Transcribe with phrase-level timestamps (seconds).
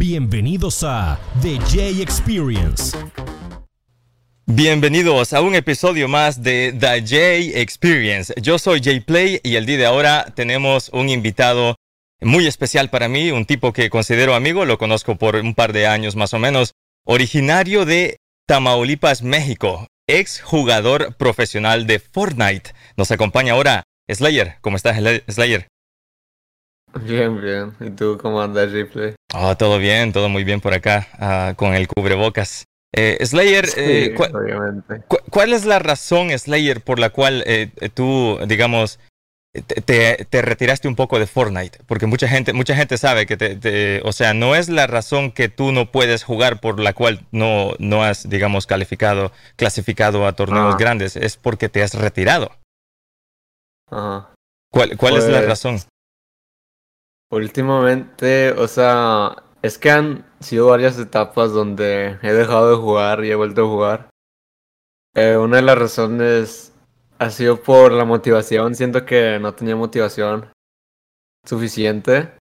[0.00, 2.96] Bienvenidos a The J Experience.
[4.46, 8.32] Bienvenidos a un episodio más de The J Experience.
[8.40, 11.76] Yo soy Jay Play y el día de ahora tenemos un invitado
[12.22, 15.86] muy especial para mí, un tipo que considero amigo, lo conozco por un par de
[15.86, 16.72] años más o menos,
[17.04, 22.72] originario de Tamaulipas, México, ex jugador profesional de Fortnite.
[22.96, 24.54] Nos acompaña ahora Slayer.
[24.62, 24.96] ¿Cómo estás,
[25.28, 25.68] Slayer?
[27.02, 27.74] Bien, bien.
[27.80, 29.19] ¿Y tú cómo andas, Ripley?
[29.34, 31.06] Oh, todo bien, todo muy bien por acá,
[31.52, 32.64] uh, con el cubrebocas.
[32.92, 35.02] Eh, Slayer, Sí, eh, ¿cuál, obviamente.
[35.06, 38.98] cu- cuál es la razón, Slayer, por la cual eh, tú, digamos,
[39.52, 41.78] te, te- te retiraste un poco de Fortnite?
[41.86, 45.30] Porque mucha gente, mucha gente sabe que te, te- o sea, no es la razón
[45.30, 50.32] que tú no puedes jugar por la cual no, no has, digamos, calificado, clasificado a
[50.32, 50.78] torneos Ah.
[50.78, 52.50] grandes, es porque te has retirado.
[53.88, 54.34] Ajá.
[54.72, 55.80] ¿Cuál, cuál es la Pues- razón?
[57.30, 63.30] Últimamente, o sea, es que han sido varias etapas donde he dejado de jugar y
[63.30, 64.10] he vuelto a jugar.
[65.14, 66.72] Eh, una de las razones
[67.18, 68.74] ha sido por la motivación.
[68.74, 70.50] Siento que no tenía motivación
[71.44, 72.36] suficiente.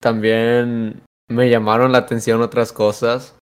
[0.00, 3.38] También me llamaron la atención otras cosas,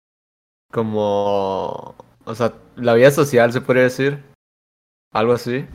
[0.72, 1.95] como,
[2.26, 4.23] o sea, la vida social, se podría decir.
[5.14, 5.68] Algo así.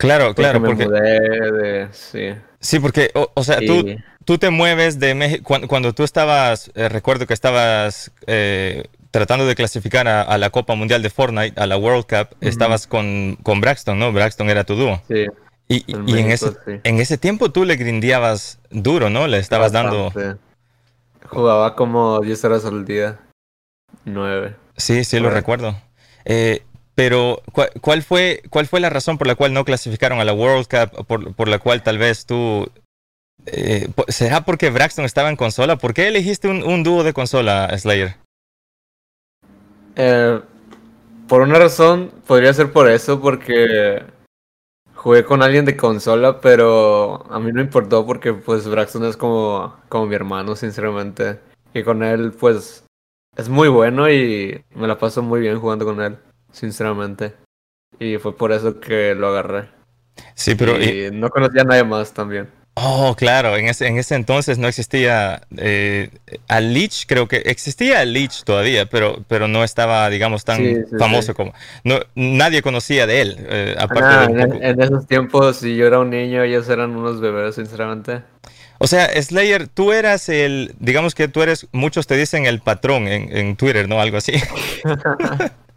[0.00, 2.34] Claro, claro, porque de, sí.
[2.58, 3.86] sí, porque, o, o sea, tú,
[4.24, 9.46] tú te mueves de México, cuando, cuando tú estabas, eh, recuerdo que estabas eh, tratando
[9.46, 13.36] de clasificar a, a la Copa Mundial de Fortnite, a la World Cup, estabas con,
[13.42, 14.10] con Braxton, ¿no?
[14.12, 15.02] Braxton era tu dúo.
[15.06, 15.26] Sí,
[15.68, 16.80] Y, y- en ese, sí.
[16.82, 19.26] en ese tiempo tú le grindeabas duro, ¿no?
[19.26, 20.12] Le estabas dando...
[21.26, 23.20] Jugaba como 10 horas al día.
[24.04, 24.56] 9.
[24.76, 25.76] Sí, sí, lo recuerdo.
[26.24, 26.62] Eh,
[27.00, 27.40] pero,
[27.80, 31.06] ¿cuál, fue, ¿cuál fue la razón por la cual no clasificaron a la World Cup?
[31.06, 32.70] Por, por la cual tal vez tú...
[33.46, 35.76] eh, ¿Será porque Braxton estaba en consola?
[35.76, 38.16] ¿Por qué elegiste un, un dúo de consola, Slayer?
[39.96, 40.42] Eh,
[41.26, 44.02] por una razón, podría ser por eso, porque
[44.94, 49.74] jugué con alguien de consola, pero a mí no importó porque pues Braxton es como,
[49.88, 51.40] como mi hermano, sinceramente.
[51.72, 52.84] Y con él, pues,
[53.38, 56.18] es muy bueno y me la paso muy bien jugando con él,
[56.52, 57.34] sinceramente.
[57.98, 59.68] Y fue por eso que lo agarré.
[60.34, 60.80] Sí, pero...
[60.80, 62.48] y- y no conocía a nadie más también.
[62.74, 65.42] oh, claro, en ese, en ese entonces no existía...
[65.58, 66.10] Eh,
[66.48, 70.96] a Leech, creo que existía Leech todavía, pero, pero no estaba, digamos, tan Sí, sí,
[70.98, 71.34] famoso sí.
[71.34, 71.52] como...
[71.84, 75.76] No, nadie conocía de él, eh, aparte Ah, de en, poco- en esos tiempos, si
[75.76, 78.22] yo era un niño, ellos eran unos bebés, sinceramente.
[78.78, 83.08] O sea, Slayer, tú eras el, digamos que tú eres, muchos te dicen el patrón
[83.08, 84.00] en, en Twitter, ¿no?
[84.00, 84.32] Algo así.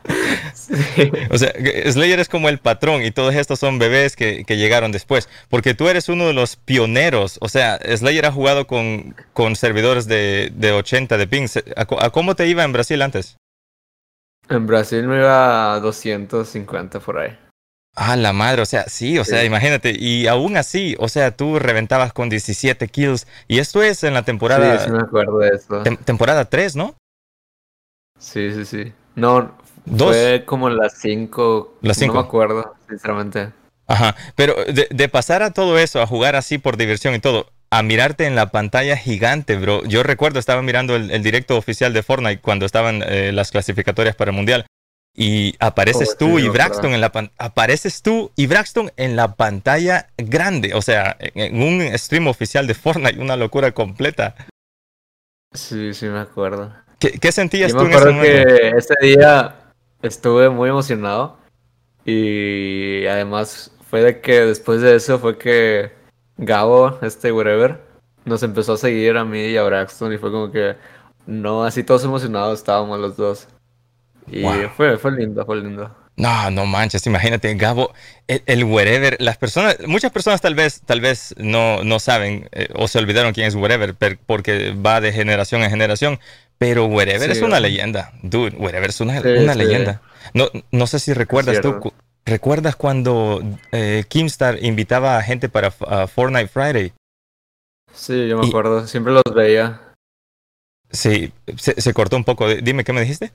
[0.54, 1.12] Sí.
[1.30, 1.52] O sea,
[1.92, 5.30] Slayer es como el patrón y todos estos son bebés que, que llegaron después.
[5.50, 7.38] Porque tú eres uno de los pioneros.
[7.42, 11.48] O sea, Slayer ha jugado con, con servidores de, de 80 de ping.
[11.76, 13.38] ¿A, cómo te iba en Brasil antes?
[14.50, 17.38] En Brasil me iba a 250 por ahí.
[17.96, 19.94] Ah, la madre, o sea, sí, o sea, imagínate.
[19.98, 23.28] Y aún así, o sea, tú reventabas con 17 kills.
[23.48, 25.84] Y esto es en la temporada, Sí, sí me acuerdo de eso.
[25.84, 26.96] tem- temporada 3, ¿no?
[28.20, 28.94] Sí, sí, sí.
[29.16, 30.16] No, Dos.
[30.16, 31.78] fue como las 5.
[31.82, 32.14] Las cinco.
[32.16, 33.50] No me acuerdo, sinceramente.
[33.88, 37.52] Ajá, pero de, de pasar a todo eso, a jugar así por diversión y todo,
[37.70, 39.84] a mirarte en la pantalla gigante, bro.
[39.86, 44.16] Yo recuerdo, estaba mirando el, el directo oficial de Fortnite cuando estaban eh, las clasificatorias
[44.16, 44.66] para el Mundial.
[45.16, 49.16] Y apareces Oh, sí, tú y Braxton en la pan- apareces tú y Braxton en
[49.16, 54.34] la pantalla grande, o sea, en, en un stream oficial de Fortnite, una locura completa.
[55.54, 56.74] Sí, sí me acuerdo.
[57.00, 58.48] ¿Qué, qué sentías Yo tú me en ese momento?
[58.56, 59.56] que ese día
[60.04, 61.38] estuve muy emocionado.
[62.06, 65.92] Y además fue de que después de eso fue que
[66.38, 67.80] Gabo, este whatever,
[68.26, 70.14] nos empezó a seguir a mí y a Braxton.
[70.14, 70.76] Y fue como que,
[71.26, 73.48] no, así todos emocionados estábamos los dos.
[74.28, 74.70] Y Wow.
[74.76, 75.96] fue, fue lindo, fue lindo.
[76.16, 77.92] No, no manches, imagínate, Gabo,
[78.28, 82.68] el, el wherever, las personas, muchas personas tal vez, tal vez no, no saben eh,
[82.76, 86.20] o se olvidaron quién es wherever per- porque va de generación en generación,
[86.58, 89.60] pero wherever Sí, es una leyenda, dude, wherever es una, Sí, una sí.
[89.60, 90.02] leyenda.
[90.34, 91.94] No, no sé si recuerdas tú, cu-
[92.26, 93.42] ¿recuerdas cuando
[93.72, 96.94] eh, Kimstar invitaba a gente para Fortnite Friday?
[97.94, 99.82] Sí, yo me Y- acuerdo, siempre los veía.
[100.92, 103.32] Sí, se, se cortó un poco, dime, ¿qué me dijiste?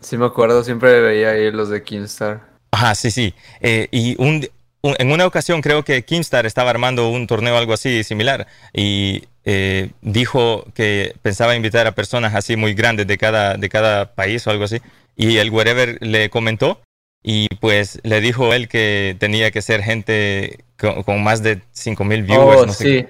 [0.00, 2.48] Sí me acuerdo, siempre veía ahí los de Kingstar.
[2.72, 3.34] Ajá, sí, sí.
[3.60, 4.46] Eh, y un,
[4.82, 9.24] un- en una ocasión creo que Kimstar estaba armando un torneo algo así similar y
[9.44, 14.46] eh, dijo que pensaba invitar a personas así muy grandes de cada, de cada país
[14.46, 14.80] o algo así.
[15.16, 16.80] Y el wherever le comentó
[17.24, 22.22] y pues le dijo él que tenía que ser gente con, con más de 5000
[22.22, 22.60] viewers.
[22.62, 23.06] Oh, no sé sí.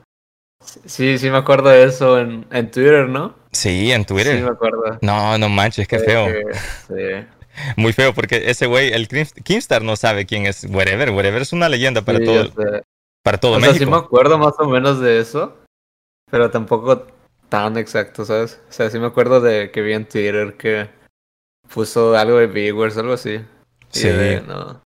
[0.87, 3.35] Sí, sí me acuerdo de eso en, en Twitter, ¿no?
[3.51, 4.37] Sí, en Twitter.
[4.39, 4.99] Sí me acuerdo.
[5.03, 6.29] No, no manches, qué feo.
[6.89, 6.95] Sí.
[7.77, 11.11] Muy feo, porque ese güey, el Kimstar no sabe quién es Wherever.
[11.11, 12.53] Wherever es una leyenda para Sí, todo,
[13.23, 13.91] para todo O sea, sí México.
[13.91, 15.59] me acuerdo más o menos de eso,
[16.31, 17.07] pero tampoco
[17.49, 18.61] tan exacto, ¿sabes?
[18.71, 20.89] O sea, sí me acuerdo de que vi en Twitter que
[21.73, 23.41] puso algo de viewers, algo así.
[23.91, 24.09] Sí.
[24.09, 24.83] de- no.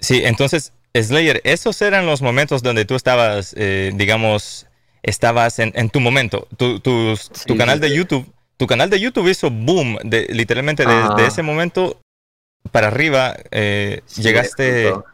[0.00, 4.66] Sí, entonces, Slayer, esos eran los momentos donde tú estabas, eh, digamos,
[5.02, 6.48] estabas en, en tu momento.
[6.56, 7.94] Tu, tu, tu Sí, canal de.
[7.94, 8.26] YouTube,
[8.56, 11.14] tu canal de YouTube hizo boom, de, literalmente de, Ajá.
[11.14, 12.00] de ese momento
[12.72, 15.04] para arriba, eh, Sí, llegaste, justo.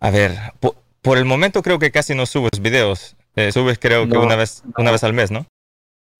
[0.00, 3.16] a ver, po- por, el momento creo que casi no subes videos.
[3.36, 5.46] Eh, subes creo que una vez, una vez al mes, ¿no?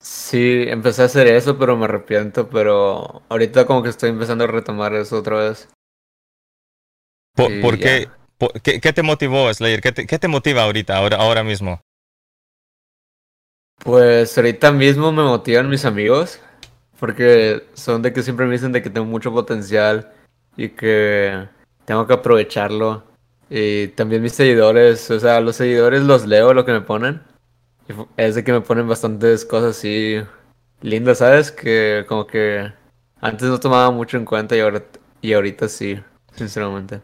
[0.01, 4.47] Sí, empecé a hacer eso, pero me arrepiento, pero ahorita como que estoy empezando a
[4.47, 5.69] retomar eso otra vez.
[7.35, 8.09] ¿Por, qué,
[8.81, 9.81] qué te motivó, Slayer?
[9.81, 11.81] ¿Qué te, qué te motiva ahorita, ahora, ahora mismo?
[13.89, 16.41] Pues ahorita mismo me motivan mis amigos,
[17.01, 20.13] porque son de que siempre me dicen de que tengo mucho potencial
[20.59, 21.49] y que
[21.87, 23.03] tengo que aprovecharlo.
[23.49, 27.23] Y también mis seguidores, o sea, los seguidores los leo lo que me ponen.
[28.19, 30.21] Es de que me ponen bastantes cosas así
[30.83, 31.51] lindas, ¿sabes?
[31.51, 32.71] Que como que
[33.23, 34.85] antes no tomaba mucho en cuenta y ahora
[35.23, 35.99] y ahorita sí,
[36.35, 37.01] sinceramente.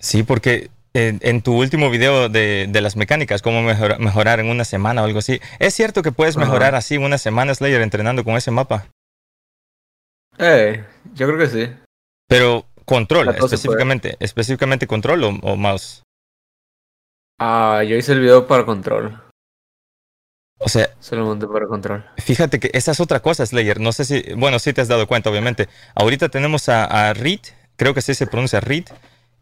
[0.00, 4.48] Sí, porque en, en tu último video de, de las mecánicas, cómo mejora- mejorar en
[4.48, 8.24] una semana o algo así, ¿es cierto que puedes mejorar así una semana, Slayer, entrenando
[8.24, 8.86] con ese mapa?
[10.38, 10.84] Eh,
[11.14, 11.72] yo creo que sí.
[12.28, 16.02] Pero control, cosa específicamente, específicamente control o, o mouse.
[17.38, 19.20] Ah, yo hice el video para control.
[20.62, 22.04] O sea, Solamente para control.
[22.18, 23.80] fíjate que esa es otra cosa, Slayer.
[23.80, 25.68] No sé si, bueno, sí te has dado cuenta, obviamente.
[25.94, 27.40] Ahorita tenemos a, a Reed,
[27.76, 28.84] creo que sí se pronuncia Reed.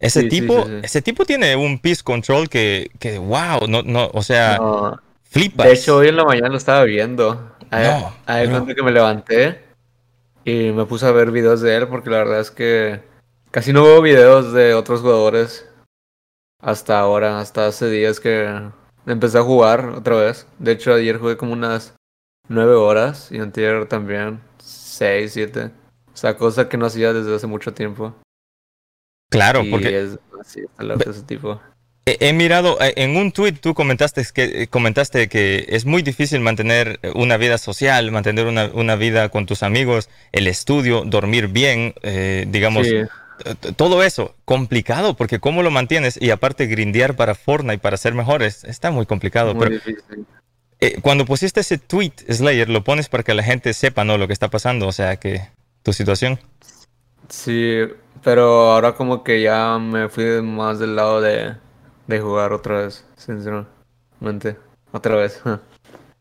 [0.00, 0.78] Ese Sí, tipo, sí, sí.
[0.82, 5.66] ese tipo tiene un peace control que, que wow, no, no, o sea, No, flipas.
[5.66, 7.52] De hecho, hoy en la mañana lo estaba viendo.
[7.70, 8.50] A No, a no.
[8.50, 9.62] cuenta que me levanté
[10.44, 13.02] y me puse a ver videos de él porque la verdad es que
[13.50, 15.68] casi no veo videos de otros jugadores
[16.62, 18.48] hasta ahora, hasta hace días que
[19.06, 20.46] empecé a jugar otra vez.
[20.58, 21.94] De hecho, ayer jugué como unas
[22.48, 25.70] nueve horas y antier también seis, siete.
[26.12, 28.14] O sea, cosa que no hacía desde hace mucho tiempo.
[29.28, 31.60] Claro, y porque es así, está loco ese tipo.
[32.06, 36.00] He, he mirado, eh, en un tweet tú comentaste que, eh, comentaste que es muy
[36.02, 41.48] difícil mantener una vida social, mantener una, una vida con tus amigos, el estudio, dormir
[41.48, 42.94] bien, eh, digamos, Sí.
[43.76, 48.64] todo eso, complicado, porque cómo lo mantienes y aparte grindear para Fortnite, para ser mejores,
[48.64, 49.54] está muy complicado.
[49.54, 50.25] Muy pero difícil.
[50.80, 54.16] eh, cuando pusiste ese tweet, Slayer, lo pones para que la gente sepa, ¿no?
[54.19, 55.42] Lo que está pasando, o sea, que
[55.82, 56.40] tu situación.
[57.28, 57.80] Sí,
[58.22, 61.54] pero ahora como que ya me fui más del lado de,
[62.06, 64.56] de jugar otra vez, sinceramente.
[64.92, 65.40] Otra vez.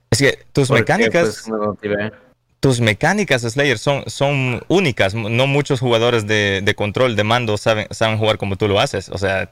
[0.10, 1.44] Es que tus Porque, mecánicas...
[1.46, 2.12] pues, me
[2.60, 5.14] tus mecánicas, Slayer, son, son únicas.
[5.14, 9.10] No muchos jugadores de, de control, de mando, saben, saben jugar como tú lo haces.
[9.10, 9.52] O sea,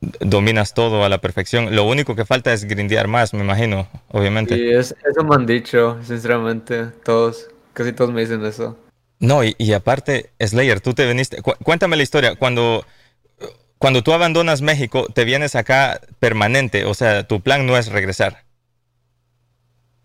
[0.00, 1.74] dominas todo a la perfección.
[1.74, 4.56] Lo único que falta es grindear más, me imagino, obviamente.
[4.56, 8.76] Y es, eso me han dicho, sinceramente, todos, casi todos me dicen eso.
[9.20, 11.42] No, y, y aparte, Slayer, tú te viniste.
[11.42, 12.36] cu- cuéntame la historia.
[12.36, 12.84] Cuando,
[13.78, 16.84] cuando tú abandonas México, te vienes acá permanente.
[16.84, 18.44] O sea, tu plan no es regresar.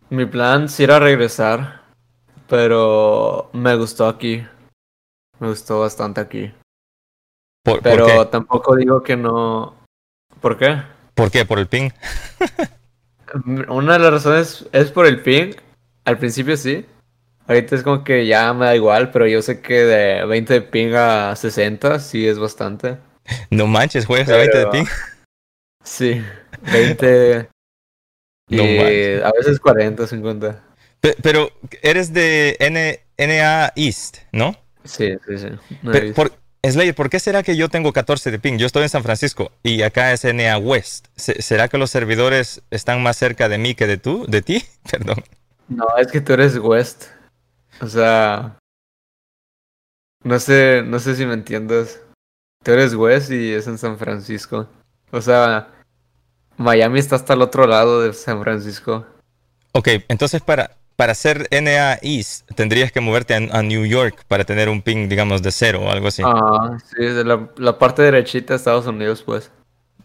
[0.10, 1.84] Mi plan sí era regresar,
[2.48, 4.46] pero me gustó aquí.
[5.40, 6.52] Me gustó bastante aquí.
[7.64, 8.26] ¿Por, por Pero qué?
[8.32, 9.76] tampoco digo que no.
[10.42, 10.82] ¿Por qué?
[11.14, 11.46] ¿Por qué?
[11.46, 11.90] ¿Por el ping?
[13.70, 15.54] Una de las razones es por el ping.
[16.06, 16.86] Al principio sí.
[17.48, 20.62] Ahorita es como que ya me da igual, pero yo sé que de 20 de
[20.62, 22.98] ping a 60 sí es bastante.
[23.50, 24.86] No manches, juegas a 20 de Pero- ping.
[25.84, 26.22] Sí,
[26.72, 27.50] 20
[28.50, 29.24] y No manches.
[29.24, 30.64] a veces 40, 50.
[31.02, 31.50] Pe- Pero
[31.82, 34.56] eres de N, NA East, ¿no?
[34.86, 35.48] Sí, sí, sí.
[35.82, 36.32] No Pero, por,
[36.66, 38.58] Slayer, ¿por qué será que yo tengo 14 de ping?
[38.58, 41.08] Yo estoy en San Francisco y acá es NA West.
[41.18, 44.26] Se- ¿Será que los servidores están más cerca de mí que de tú?
[44.30, 44.64] ¿De ti?
[44.92, 45.22] Perdón.
[45.68, 47.06] No, es que tú eres West.
[47.82, 48.58] O sea,
[50.24, 52.02] no sé, no sé si me entiendes.
[52.64, 54.68] Tú eres West y es en San Francisco.
[55.12, 55.70] O sea,
[56.58, 59.06] Miami está hasta el otro lado de San Francisco.
[59.74, 64.46] Ok, entonces para, para ser NA East tendrías que moverte a, a New York para
[64.46, 66.22] tener un ping, digamos, de cero o algo así.
[66.26, 69.52] Ah, sí, de la, la parte derechita de Estados Unidos, pues.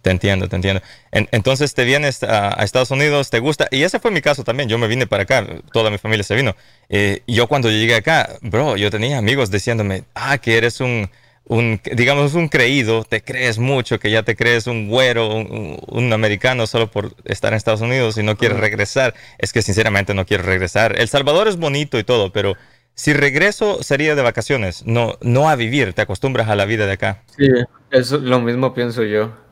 [0.08, 0.80] Te entiendo, te entiendo.
[1.12, 4.42] En- entonces te vienes a, a Estados Unidos, te gusta, y ese fue mi caso
[4.42, 6.56] también, yo me vine para acá, toda mi familia se vino.
[6.88, 11.10] Eh, yo cuando llegué acá, bro, yo tenía amigos diciéndome, ah, que eres un,
[11.44, 16.66] un, digamos, un creído, te crees mucho, que ya te crees un güero, un, americano
[16.66, 20.42] solo por estar en Estados Unidos y no quieres regresar, es que sinceramente no quiero
[20.42, 20.98] regresar.
[20.98, 22.54] El Salvador es bonito y todo, pero
[22.94, 26.92] si regreso sería de vacaciones, no, no a vivir, te acostumbras a la vida de
[26.92, 27.24] acá.
[27.36, 27.46] Sí,
[27.90, 29.47] eso lo mismo pienso yo.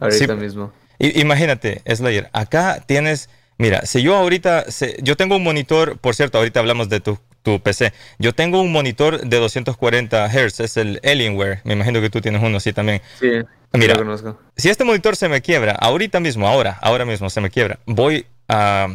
[0.00, 0.72] Ahorita mismo.
[0.98, 4.66] imagínate, Slayer, acá tienes, mira, si yo ahorita,
[5.02, 8.72] yo tengo un monitor, por cierto, ahorita hablamos de tu, tu PC, yo tengo un
[8.72, 13.00] monitor de 240 Hz, es el Alienware, me imagino que tú tienes uno así también.
[13.20, 13.30] Sí,
[13.72, 14.38] mira, lo conozco.
[14.56, 18.26] si este monitor se me quiebra, ahorita mismo, ahora, ahora mismo se me quiebra, voy
[18.48, 18.88] a,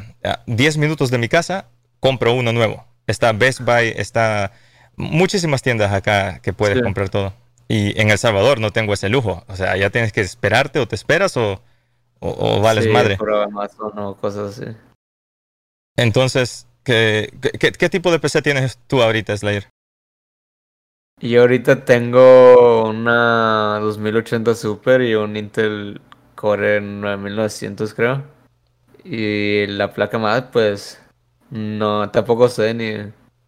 [0.47, 1.67] 10 minutos de mi casa,
[1.99, 2.85] compro uno nuevo.
[3.05, 4.53] Está Best Buy, está
[4.95, 7.33] muchísimas tiendas acá que puedes comprar todo.
[7.67, 9.43] Y en El Salvador no tengo ese lujo.
[9.47, 11.61] O sea, ya tienes que esperarte o te esperas o,
[12.19, 13.17] o, vales madre.
[13.19, 14.75] o cosas así.
[15.95, 19.69] Entonces, ¿qué, ¿qué, tipo de PC tienes tú ahorita, Slayer?
[21.19, 26.01] Yo ahorita tengo una 2080 Super y un Intel
[26.35, 28.23] Core 9900 creo.
[29.03, 31.01] Y la placa más, pues,
[31.49, 32.93] no, tampoco sé ni,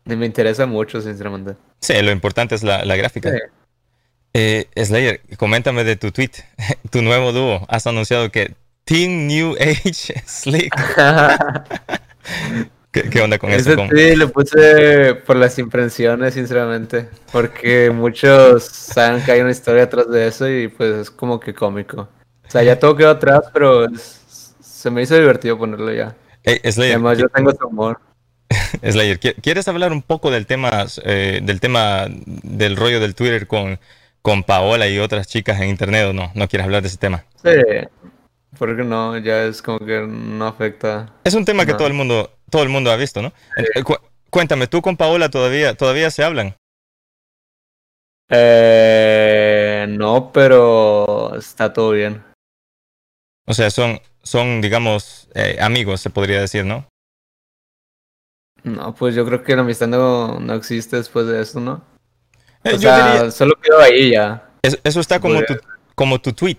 [0.06, 1.56] ni me interesa mucho, sinceramente.
[1.82, 3.32] Sí, lo importante es la, la gráfica.
[4.38, 6.32] Eh, Slayer, coméntame de tu tweet,
[6.92, 7.66] tu nuevo dúo.
[7.70, 10.76] Has anunciado que Team New Age Slick.
[12.92, 13.74] ¿Qué, onda con eso?
[13.96, 17.08] Sí, lo puse por las impresiones, sinceramente.
[17.32, 21.54] Porque muchos saben que hay una historia atrás de eso y pues es como que
[21.54, 22.10] cómico.
[22.46, 26.14] O sea, ya todo quedó atrás, pero se me hizo divertido ponerlo ya.
[26.44, 28.02] Slayer, Además, yo tengo su amor.
[28.82, 33.80] Slayer, ¿quieres hablar un poco del tema, eh, del tema del rollo del Twitter con
[34.26, 36.32] con Paola y otras chicas en internet o no?
[36.34, 37.26] ¿No quieres hablar de ese tema?
[37.44, 37.52] Sí,
[38.58, 41.14] porque no, ya es como que no afecta.
[41.24, 43.32] Es un tema que todo el mundo, todo el mundo ha visto, ¿no?
[44.32, 46.56] cuéntame, ¿tú con Paola todavía, todavía se hablan?
[48.30, 52.24] Eh, no, pero está todo bien.
[53.46, 56.88] O sea, son, son digamos, eh, amigos, se podría decir, ¿no?
[58.64, 61.95] No, pues yo creo que la amistad no, no existe después de eso, ¿no?
[62.74, 64.44] O sea, solo quedó ahí ya.
[64.62, 65.56] Eso, está como tu,
[65.94, 66.58] como tu tweet,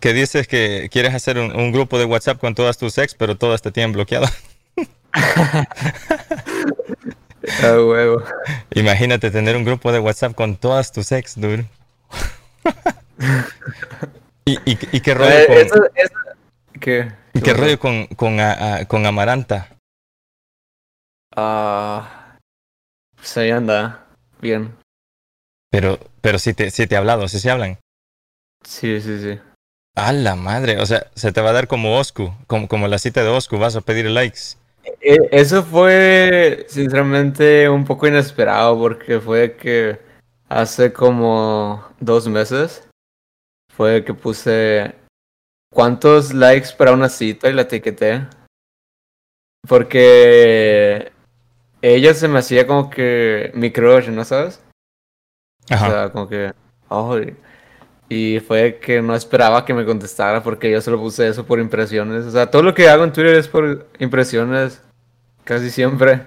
[0.00, 3.60] que dices que quieres hacer un, grupo de WhatsApp con todas tus ex, pero todas
[3.62, 4.26] te tienen bloqueado.
[7.60, 8.22] Ah, huevo.
[8.70, 11.66] Imagínate tener un grupo de WhatsApp con todas tus ex, dude.
[14.44, 15.82] ¿Y, y, qué rollo eh, con...
[15.96, 16.12] Eso,
[16.80, 17.12] ¿Qué?
[17.34, 18.38] ¿Y qué rollo con, con,
[18.86, 19.76] con Amaranta?
[21.34, 22.36] Ah...
[23.16, 24.06] pues ahí anda.
[24.40, 24.72] Bien.
[25.72, 27.78] Pero, pero sí te, sí te ha hablado, sí se hablan.
[28.62, 29.40] Sí, sí, sí.
[29.96, 32.98] A la madre, o sea, se te va a dar como Oscu, como, como la
[32.98, 34.56] cita de Oscu, vas a pedir likes.
[35.00, 39.98] E, eso fue, sinceramente, un poco inesperado porque fue que
[40.50, 42.86] hace como dos meses
[43.74, 44.94] fue que puse
[45.72, 48.26] cuántos likes para una cita y la etiqueté.
[49.66, 51.12] Porque
[51.80, 54.60] ella se me hacía como que mi crush, ¿no sabes?
[55.74, 56.52] O sea, como que,
[58.08, 62.26] y fue que no esperaba que me contestara porque yo solo puse eso por impresiones.
[62.26, 64.82] O sea, todo lo que hago en Twitter es por impresiones,
[65.44, 66.26] casi siempre.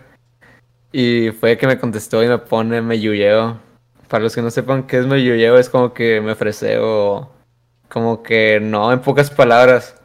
[0.92, 3.60] Y fue que me contestó y me pone me yuyeo.
[4.08, 7.32] Para los que no sepan qué es me yuyeo, es como que me ofreceo,
[7.90, 9.96] como que no, en pocas palabras.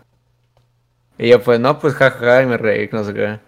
[1.18, 3.40] Y yo pues, no, pues jajaja, y me reí, no sé qué.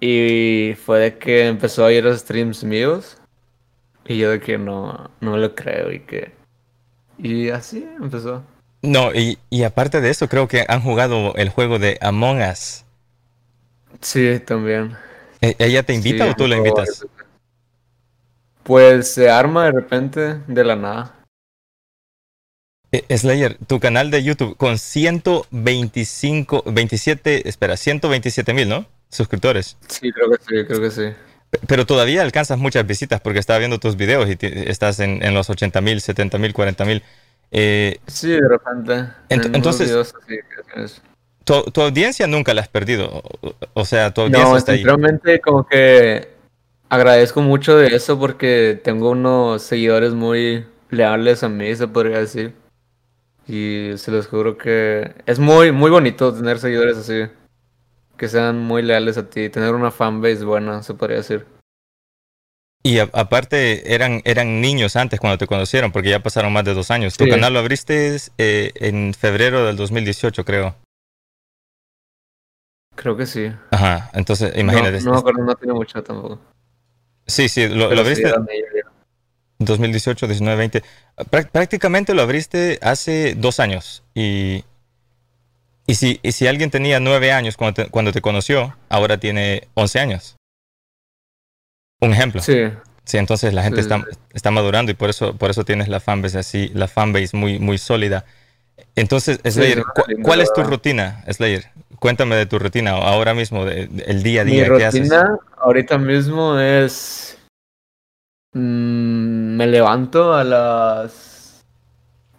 [0.00, 3.18] Y fue de que empezó a ir a los streams míos.
[4.06, 6.32] Y yo de que no, no lo creo y que...
[7.18, 8.44] Y así empezó.
[8.82, 12.84] No, y, y aparte de eso, creo que han jugado el juego de Among Us.
[14.00, 14.96] Sí, también.
[15.40, 17.06] ¿E-, ¿Ella te invita o tú la invitas?
[18.62, 21.14] Pues se arma de repente de la nada.
[22.92, 28.86] E, Slayer, tu canal de YouTube con 125, 27, espera, 127 mil, ¿no?
[29.08, 29.76] Suscriptores.
[29.88, 31.02] Sí, creo que sí, creo que sí.
[31.66, 35.50] Pero todavía alcanzas muchas visitas porque estaba viendo tus videos y estás en, en los
[35.50, 37.02] 80 mil, 70 mil, 40 mil.
[37.50, 39.12] Eh, sí, de repente.
[39.28, 40.12] entonces,
[41.44, 43.22] tu, tu, audiencia nunca la has perdido.
[43.74, 44.82] O, sea, tu audiencia no, está ahí.
[44.82, 46.28] Realmente, como que
[46.88, 52.54] agradezco mucho de eso porque tengo unos seguidores muy leales a mí, se podría decir.
[53.46, 57.28] Y se los juro que es muy, muy bonito tener seguidores así
[58.16, 61.46] que sean muy leales a ti, tener una fanbase buena, se podría decir.
[62.86, 66.90] Y aparte eran, eran niños antes cuando te conocieron, porque ya pasaron más de dos
[66.90, 67.16] años.
[67.16, 70.76] Tu canal lo abriste eh, en febrero del 2018, creo.
[72.94, 73.50] Creo que sí.
[73.70, 75.00] Ajá, entonces imagínate.
[75.00, 76.38] No, no, pero no tiene mucho tampoco.
[77.26, 78.30] Sí, sí, lo, abriste.
[79.58, 80.82] 2018, 19, 20.
[81.50, 84.04] Prácticamente lo abriste hace dos años.
[84.14, 84.64] Y,
[85.86, 89.68] y, si, y si alguien tenía nueve años cuando te, cuando te conoció, ahora tiene
[89.74, 90.36] 11 años.
[92.00, 92.40] Un ejemplo.
[92.40, 92.70] Sí.
[93.04, 96.38] Sí, entonces la gente está, está, madurando y por eso, por eso tienes la fanbase
[96.38, 98.24] así, la fanbase muy, muy sólida.
[98.96, 99.84] Entonces, Slayer,
[100.22, 101.66] ¿cuál es tu rutina, Slayer?
[101.98, 104.62] Cuéntame de tu rutina ahora mismo, de, el día a día.
[104.62, 107.38] Mi rutina ahorita mismo es...
[108.54, 111.62] Mm, me levanto a las...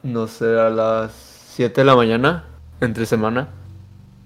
[0.02, 1.12] No sé, a las
[1.56, 2.46] 7 de la mañana,
[2.82, 3.50] entre semana.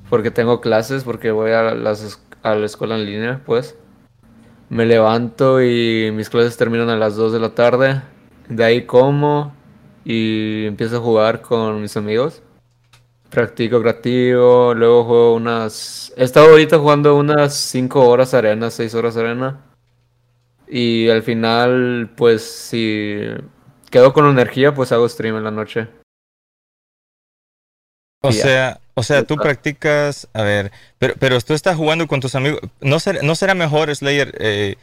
[0.10, 3.76] Porque tengo clases, porque voy a, la escuela en línea, pues.
[4.70, 8.02] Me levanto y mis clases terminan a las 2 de la tarde.
[8.48, 9.54] De ahí como
[10.06, 12.42] y empiezo a jugar con mis amigos.
[13.30, 16.12] Practico creativo, luego juego unas...
[16.18, 19.60] He estado ahorita jugando unas 5 horas arena, 6 horas arena.
[20.68, 23.20] Y al final, pues si
[23.92, 25.88] quedo con energía, pues hago stream en la noche.
[28.22, 32.36] O sea, o sea, tú practicas, a ver, pero, pero tú estás jugando con tus
[32.36, 32.60] amigos.
[32.82, 34.76] ¿No, será, no será mejor, Slayer, eh,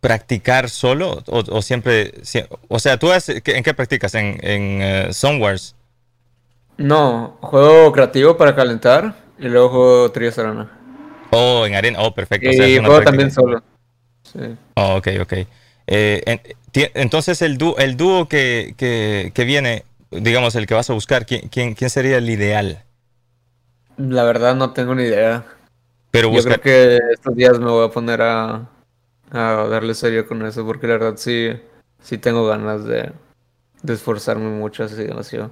[0.00, 2.14] practicar solo o, siempre,
[2.68, 5.56] o sea, tú en qué practicas en, en uh,
[6.78, 10.70] No, juego creativo para calentar y luego juego tríos arena.
[11.30, 12.50] Oh, en arena, oh, perfecto.
[12.50, 13.62] Y juego también solo.
[14.22, 14.56] Sí.
[14.74, 15.32] Oh, ok, ok.
[15.86, 16.40] Eh,
[16.94, 21.26] entonces el dúo, el dúo que, que, que, viene, digamos, el que vas a buscar,
[21.26, 22.84] ¿quién, quién, quién sería el ideal?
[23.96, 25.44] La verdad no tengo ni idea.
[26.10, 28.68] Pero Yo creo que estos días me voy a poner a,
[29.30, 31.50] a darle serio con eso, porque la verdad sí,
[32.02, 33.12] sí tengo ganas de,
[33.82, 35.50] de esforzarme mucho así demasiado.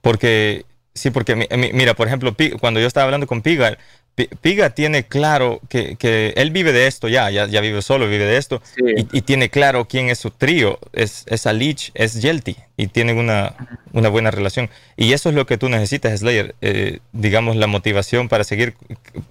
[0.00, 3.78] Porque, sí, porque mira, por ejemplo, cuando yo estaba hablando con Piga,
[4.14, 8.24] Piga tiene claro que, que, él vive de esto ya, ya, ya vive solo, vive
[8.24, 12.86] de esto, y, tiene claro quién es su trío, es, es Alich, es Yelty, y
[12.86, 13.54] tienen una,
[13.92, 14.70] una, buena relación.
[14.96, 18.76] Y eso es lo que tú necesitas, Slayer, eh, digamos, la motivación para seguir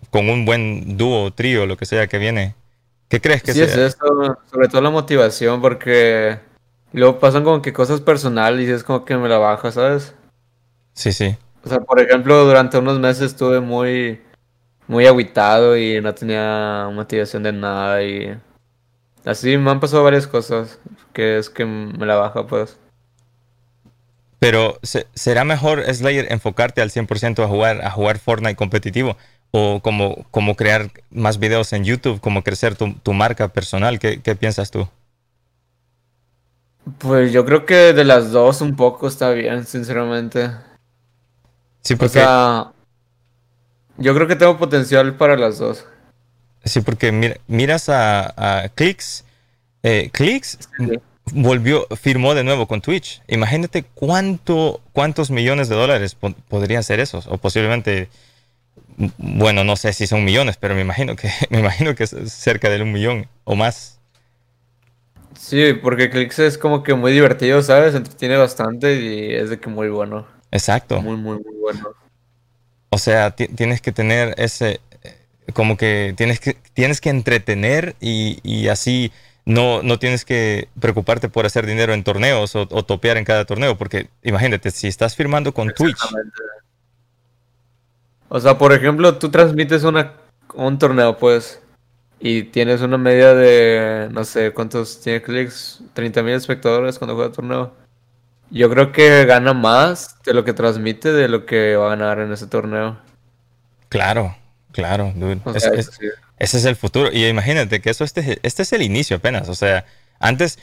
[0.10, 2.54] con un buen dúo, trío, lo que sea que viene.
[3.08, 4.06] ¿Qué crees que sí es esto,
[4.52, 6.40] sobre todo la motivación, porque
[6.92, 10.14] luego pasan como que cosas personales y es como que me la baja, ¿sabes?
[10.94, 11.38] Sí, sí.
[11.64, 14.20] O sea, por ejemplo, durante unos meses estuve muy,
[14.87, 18.37] muy aguitado y no tenía motivación de nada y
[19.25, 20.79] así me han pasado varias cosas
[21.13, 22.77] que es que me la baja, pues.
[24.39, 24.77] Pero
[25.13, 29.15] ¿será mejor, Slayer, enfocarte al 100% a jugar, a jugar Fortnite competitivo?
[29.55, 34.00] o como, como crear más videos en YouTube, como crecer tu, marca personal?
[34.00, 34.87] ¿Qué, piensas tú?
[36.98, 40.50] Pues yo creo que de las dos un poco está bien, sinceramente.
[41.81, 42.19] Sí, porque...
[42.19, 42.73] O sea,
[43.98, 45.86] yo creo que tengo potencial para las dos.
[46.64, 49.25] Sí, porque miras a, a Clicks.
[49.84, 50.58] Eh, Clicks
[51.34, 53.22] volvió, firmó de nuevo con Twitch.
[53.27, 56.16] Imagínate cuánto, cuántos millones de dólares
[56.48, 57.27] podrían ser esos.
[57.27, 58.10] O posiblemente
[59.18, 62.70] bueno, no sé si son millones, pero me imagino que me imagino que es cerca
[62.70, 64.00] de un millón o más.
[65.38, 67.96] Sí, porque Clix es como que muy divertido, ¿sabes?
[67.96, 70.25] Entretiene bastante y es de que muy bueno.
[70.51, 71.01] Exacto.
[71.01, 71.90] Muy, muy, muy bueno.
[72.94, 74.79] O sea, tienes que tener ese,
[75.53, 79.12] como que tienes que, tienes que entretener y, así
[79.46, 83.75] no, no tienes que preocuparte por hacer dinero en torneos o, topear en cada torneo,
[83.79, 85.98] porque imagínate, si estás firmando con Twitch
[88.29, 90.14] o sea, por ejemplo, tú transmites una,
[90.53, 91.64] un torneo, pues,
[92.20, 95.82] y tienes una media de, no sé, ¿cuántos tiene clics?
[95.94, 97.82] 30 mil espectadores cuando juega el torneo.
[98.50, 102.20] Yo creo que gana más de lo que transmite de lo que va a ganar
[102.20, 102.98] en ese torneo.
[103.90, 104.36] Claro,
[104.72, 105.40] claro, dude.
[106.40, 107.10] Ese es el futuro.
[107.12, 109.50] Y imagínate que eso este, este es el inicio apenas.
[109.50, 109.86] O sea,
[110.20, 110.60] antes,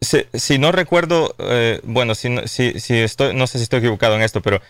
[0.00, 4.22] si, no recuerdo, eh, bueno, si, si, si estoy, no sé si estoy equivocado en
[4.22, 4.60] esto, pero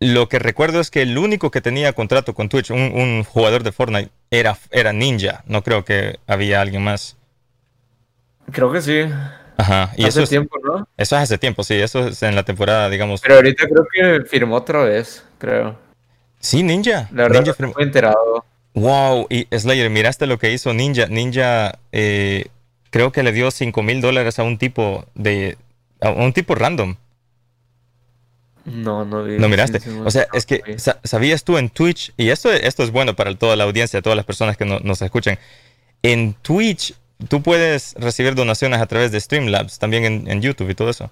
[0.00, 3.72] lo que recuerdo es que el único que tenía contrato con Twitch, un, jugador de
[3.72, 5.42] Fortnite, era, era Ninja.
[5.46, 7.16] No creo que había alguien más.
[8.52, 9.02] Creo que sí.
[9.58, 9.92] Ajá.
[9.96, 10.88] Y hace eso tiempo, ¿no?
[10.96, 11.74] Eso es hace tiempo, sí.
[11.74, 13.20] Eso es en la temporada, digamos.
[13.20, 15.76] Pero ahorita creo que firmó otra vez, creo.
[16.38, 17.08] Sí, Ninja.
[17.12, 18.44] La verdad, Ninja enterado.
[18.74, 19.26] Wow.
[19.28, 21.06] Y Slayer, ¿miraste lo que hizo Ninja?
[21.08, 22.46] Ninja eh,
[22.90, 25.58] creo que le dio 5 mil dólares a un tipo de...
[26.00, 26.94] a un tipo random.
[28.64, 29.38] No, no vi.
[29.38, 29.80] No miraste.
[30.04, 30.62] O sea, es que
[31.02, 34.26] sabías tú en Twitch, y esto, esto es bueno para toda la audiencia, todas las
[34.26, 35.38] personas que nos escuchan.
[36.02, 36.94] En Twitch
[37.28, 41.10] tú puedes recibir donaciones a través de Streamlabs, también en, YouTube y todo eso.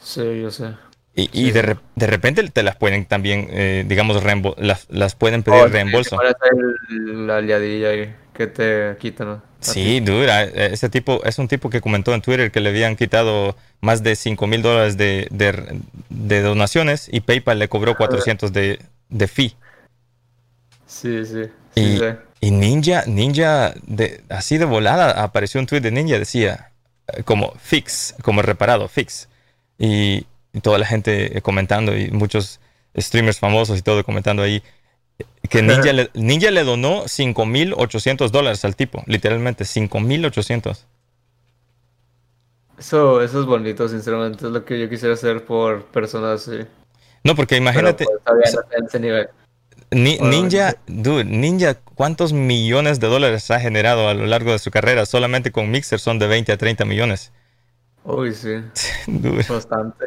[0.00, 0.74] Sí, yo sé.
[1.14, 1.62] Y, de,
[1.96, 4.22] repente te las pueden también, eh, digamos,
[4.58, 6.18] las, las, pueden pedir oh, reembolso.
[6.90, 9.40] la aliadilla que te quitan.
[9.60, 10.44] Sí, dura.
[10.44, 14.02] E, ese tipo es un tipo que comentó en Twitter que le habían quitado más
[14.02, 19.56] de 5 mil dólares de, donaciones y PayPal le cobró 400 de, de fee.
[20.86, 21.44] Sí, sí.
[21.74, 21.98] y,
[22.40, 26.72] y, Ninja, Ninja, de, así de volada, apareció un tweet de Ninja, decía
[27.08, 29.28] eh, como fix, como reparado, fix.
[29.78, 32.60] Y, y toda la gente comentando y muchos
[32.98, 34.62] streamers famosos y todo comentando ahí
[35.48, 40.84] que Ninja le, Ninja le donó 5.800 dólares al tipo, literalmente 5.800.
[42.78, 46.60] Eso, eso es bonito, sinceramente, es lo que yo quisiera hacer por personas así.
[47.24, 48.04] No, porque imagínate...
[49.96, 55.06] ninja, dude, Ninja, ¿cuántos millones de dólares ha generado a lo largo de su carrera?
[55.06, 57.32] Solamente con Mixer son de 20 a 30 millones.
[58.04, 58.62] Uy, sí.
[59.48, 60.06] Bastante.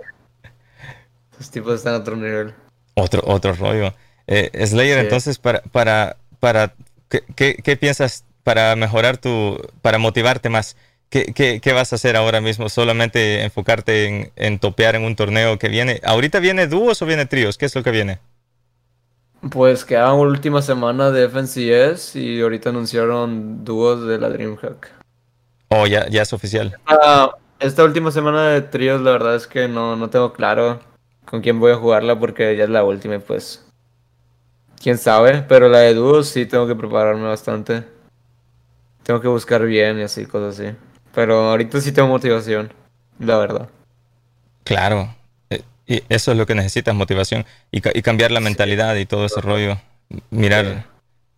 [1.33, 2.53] Esos tipos están a otro nivel.
[2.95, 3.93] Otro, otro rollo.
[4.27, 6.73] Eh, Slayer, entonces, para, para, para
[7.09, 10.75] ¿qué, piensas para mejorar tu, para motivarte más?
[11.09, 12.69] ¿Qué, qué, vas a hacer ahora mismo?
[12.69, 15.99] ¿Solamente enfocarte en, en, topear en un torneo que viene?
[16.03, 17.57] ¿Ahorita viene dúos o viene tríos?
[17.57, 18.19] ¿Qué es lo que viene?
[19.49, 24.91] Pues queda última semana de FNCS y ahorita anunciaron dúos de la DreamHack.
[25.69, 26.77] Oh, ya, ya es oficial.
[27.59, 30.79] Esta última semana de tríos, la verdad es que no, no tengo claro
[31.25, 33.65] con quién voy a jugarla porque ya es la última y pues
[34.81, 37.85] quién sabe, pero la de dúos sí tengo que prepararme bastante.
[39.03, 40.75] Tengo que buscar bien y así, cosas así.
[41.13, 42.73] Pero ahorita sí tengo motivación,
[43.19, 43.69] la verdad.
[44.63, 45.13] Claro,
[45.89, 47.45] y eso es lo que necesitas, motivación.
[47.71, 49.79] Y, cambiar la mentalidad y todo ese rollo.
[50.29, 50.85] Mirar.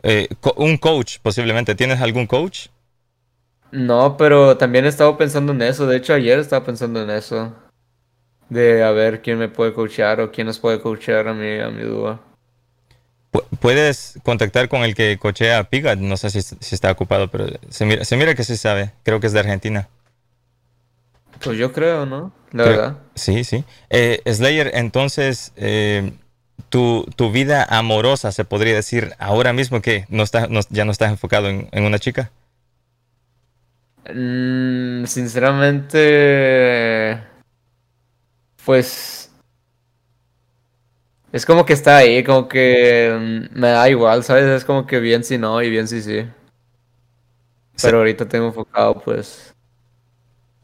[0.04, 1.74] Eh, un coach, posiblemente.
[1.74, 2.68] ¿Tienes algún coach?
[3.72, 5.88] No, pero también he estado pensando en eso.
[5.88, 7.56] De hecho, ayer estaba pensando en eso.
[8.50, 11.70] De a ver quién me puede coachar o quién nos puede coachar a mi, a
[11.70, 12.20] mi dúo.
[13.62, 16.40] Puedes contactar con el que cochea a Pigat, no sé si,
[16.76, 19.88] está ocupado, pero se mira, se mira que sí sabe, creo que es de Argentina.
[21.44, 22.32] Pues yo creo, ¿no?
[22.52, 22.98] La verdad.
[23.16, 23.64] Sí, sí.
[23.90, 26.14] Eh, Slayer, entonces, eh,
[26.70, 31.50] tu, vida amorosa, se podría decir, ahora mismo que no está, ya no estás enfocado
[31.50, 32.32] en, una chica.
[34.14, 37.22] Mm, sinceramente,
[38.66, 39.32] pues
[41.32, 44.46] es como que está ahí, como que mm, me da igual, ¿sabes?
[44.46, 46.26] Es como que bien si no y bien si sí.
[47.82, 49.56] Pero ahorita tengo enfocado, pues.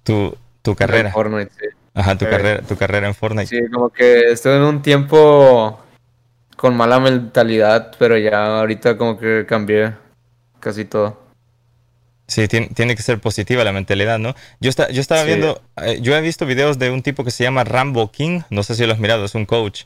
[0.03, 0.35] Tu,
[0.71, 1.09] tu carrera.
[1.09, 1.65] En Fortnite, sí.
[1.93, 3.47] Ajá, tu, eh, carrera, tu carrera en Fortnite.
[3.47, 5.79] Sí, como que estuve en un tiempo
[6.55, 9.93] con mala mentalidad, pero ya ahorita como que cambié
[10.59, 11.25] casi todo.
[12.27, 14.35] Sí, tiene, tiene, que ser positiva la mentalidad, ¿no?
[14.59, 17.43] Yo, está, yo estaba viendo, eh, yo he visto videos de un tipo que se
[17.43, 19.85] llama Rambo King, no sé si lo has mirado, es un coach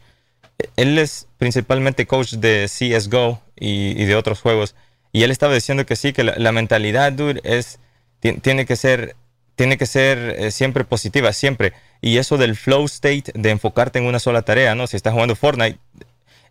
[0.75, 4.75] él es principalmente coach de CSGO y, de otros juegos.
[5.11, 7.79] Y él estaba diciendo que sí, que la, mentalidad, dude, es,
[8.19, 9.15] tiene que ser,
[9.61, 11.73] tiene que ser eh, siempre positiva, siempre.
[12.01, 14.87] Y eso del flow state, de enfocarte en una sola tarea, ¿no?
[14.87, 15.77] Si estás jugando Fortnite.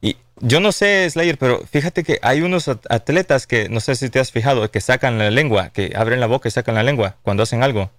[0.00, 4.10] Y yo no sé, Slayer, pero fíjate que hay unos atletas que, no sé si
[4.10, 7.16] te has fijado, que sacan la lengua, que abren la boca y sacan la lengua
[7.22, 7.90] cuando hacen algo.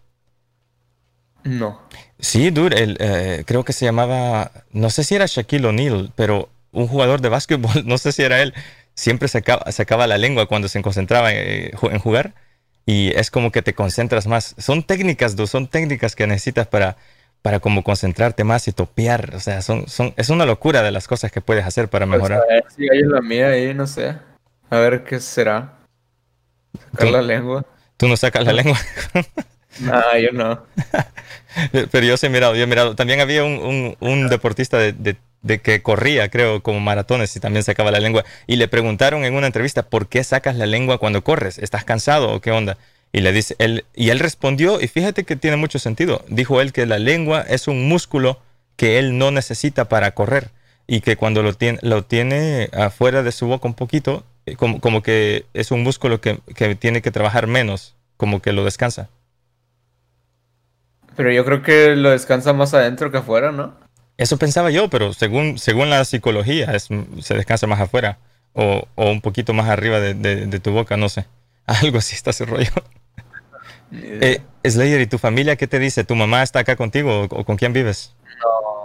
[1.43, 1.81] No.
[2.17, 6.47] Sí, dude, el, eh, creo que se llamaba, no sé si era Shaquille O'Neal, pero
[6.71, 8.53] un jugador de básquetbol, no sé si era él,
[8.93, 12.33] siempre sacaba, sacaba la lengua cuando se concentraba eh, en, jugar
[12.85, 14.55] y es como que te concentras más.
[14.57, 16.97] Son técnicas, dude, son técnicas que necesitas para,
[17.41, 19.35] para como concentrarte más y topear.
[19.35, 22.17] O sea, son, son, es una locura de las cosas que puedes hacer para pues,
[22.17, 22.41] mejorar.
[22.75, 24.15] si hay la mía ahí, no sé.
[24.69, 25.77] A ver qué será.
[26.91, 27.65] Sacar la lengua.
[27.97, 28.77] ¿Tú no sacas la lengua?
[29.79, 30.65] No, yo no.
[31.91, 32.95] Pero yo sí he mirado, yo he mirado.
[32.95, 35.17] También había un, deportista de,
[35.59, 38.23] que corría, creo, como maratones y también sacaba la lengua.
[38.47, 41.57] Y le preguntaron en una entrevista, ¿por qué sacas la lengua cuando corres?
[41.57, 42.77] ¿Estás cansado o qué onda?
[43.13, 46.23] Y le dice él, y él respondió, y fíjate que tiene mucho sentido.
[46.29, 48.39] Dijo él que la lengua es un músculo
[48.77, 50.49] que él no necesita para correr
[50.87, 54.79] y que cuando lo tiene, lo tiene afuera de su boca un poquito, eh, como,
[54.79, 59.09] como que es un músculo que, que tiene que trabajar menos, como que lo descansa.
[61.21, 63.75] Pero yo creo que lo descansa más adentro que afuera, ¿no?
[64.17, 68.17] Eso pensaba yo, pero según, según la psicología es, se descansa más afuera
[68.53, 71.27] o, o un poquito más arriba de, de, tu boca, no sé.
[71.67, 72.71] Algo así está ese rollo.
[73.93, 76.05] Eh, Slayer, ¿y tu familia qué te dice?
[76.05, 78.15] ¿Tu mamá está acá contigo o, con quién vives?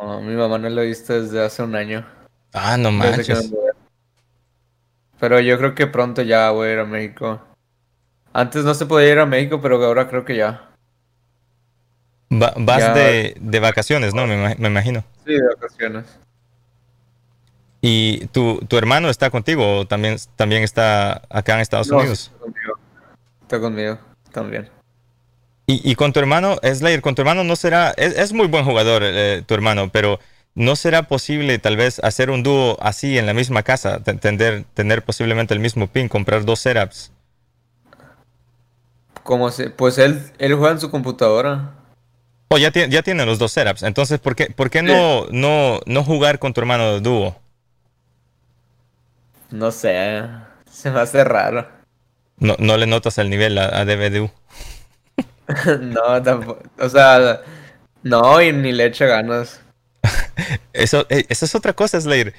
[0.03, 2.05] No, mi mamá no lo he visto desde hace un año.
[2.53, 3.53] Ah, no manches.
[5.21, 7.41] Pero yo creo que pronto ya voy a ir a México.
[8.33, 10.67] Antes no se podía ir a México, pero ahora creo que ya
[12.29, 14.27] vas de, de, vacaciones, ¿no?
[14.27, 15.05] Me, me, imagino.
[15.25, 16.05] Sí, de vacaciones.
[17.81, 22.33] ¿Y tu, tu hermano está contigo o también, también está acá en Estados Unidos?
[23.43, 23.99] está conmigo
[24.33, 24.69] también.
[25.67, 28.65] Y, y con tu hermano, Slayer, con tu hermano no será, es, es muy buen
[28.65, 30.21] jugador eh, tu hermano, pero
[30.55, 34.01] ¿no será posible tal vez hacer un dúo así en la misma casa?
[34.01, 37.13] Tener, tener posiblemente el mismo pin, comprar dos setups.
[39.23, 41.75] Como se, pues él, él juega en su computadora.
[42.49, 43.83] O ya, tiene, ya tienen los dos setups.
[43.83, 47.37] Entonces, ¿por qué, por qué no, no, no jugar con tu hermano de dúo?
[49.51, 50.23] No sé,
[50.71, 51.67] se me hace raro.
[52.39, 54.31] No, no le notas el nivel a, a DBDU.
[55.81, 56.63] no, tampoco.
[56.79, 57.41] O sea,
[58.03, 59.61] no, y ni le echa ganas.
[60.73, 62.35] Eso, eh, eso es otra cosa, Slayer.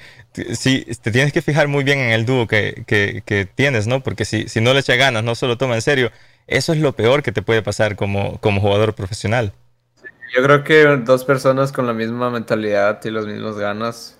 [0.54, 4.02] Sí, te tienes que fijar muy bien en el dúo que, que, que tienes, ¿no?
[4.02, 6.12] Porque si, si no le echa ganas, no se lo toma en serio,
[6.46, 9.52] eso es lo peor que te puede pasar como, como jugador profesional.
[10.34, 14.18] Yo creo que dos personas con la misma mentalidad y las mismas ganas,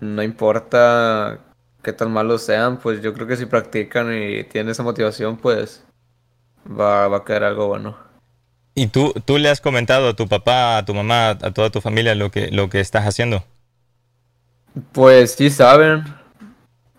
[0.00, 1.38] no importa
[1.82, 5.84] qué tan malos sean, pues yo creo que si practican y tienen esa motivación, pues
[6.66, 7.96] va, va a quedar algo bueno.
[8.74, 11.80] ¿Y tú, tú le has comentado a tu papá, a tu mamá, a toda tu
[11.80, 13.44] familia lo que, lo que estás haciendo?
[14.92, 16.04] Pues sí saben,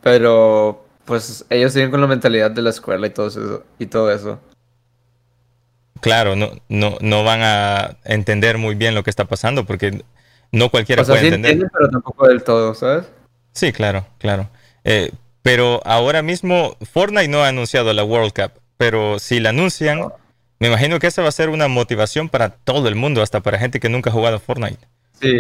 [0.02, 4.12] pero pues ellos siguen con la mentalidad de la escuela y todo eso, y todo
[4.12, 4.40] eso.
[6.04, 10.04] Claro, no, no, no van a entender muy bien lo que está pasando porque
[10.52, 11.52] no cualquiera O sea, puede sí entender.
[11.52, 13.06] entienden, pero tampoco del todo, ¿sabes?
[13.54, 14.50] Sí, claro, claro.
[14.84, 15.12] Eh,
[15.44, 20.10] pero ahora mismo Fortnite no ha anunciado la World Cup, pero si la anuncian,
[20.60, 23.58] me imagino que esa va a ser una motivación para todo el mundo, hasta para
[23.58, 24.86] gente que nunca ha jugado Fortnite.
[25.22, 25.40] Sí,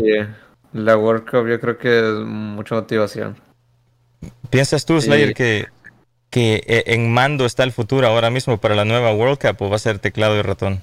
[0.72, 3.36] la World Cup yo creo que es mucha motivación.
[4.50, 5.08] ¿Piensas tú, Sí.
[5.08, 5.68] Slayer, que,
[6.34, 9.70] que eh, en mando está el futuro ahora mismo para la nueva World Cup o
[9.70, 10.82] va a ser teclado y ratón?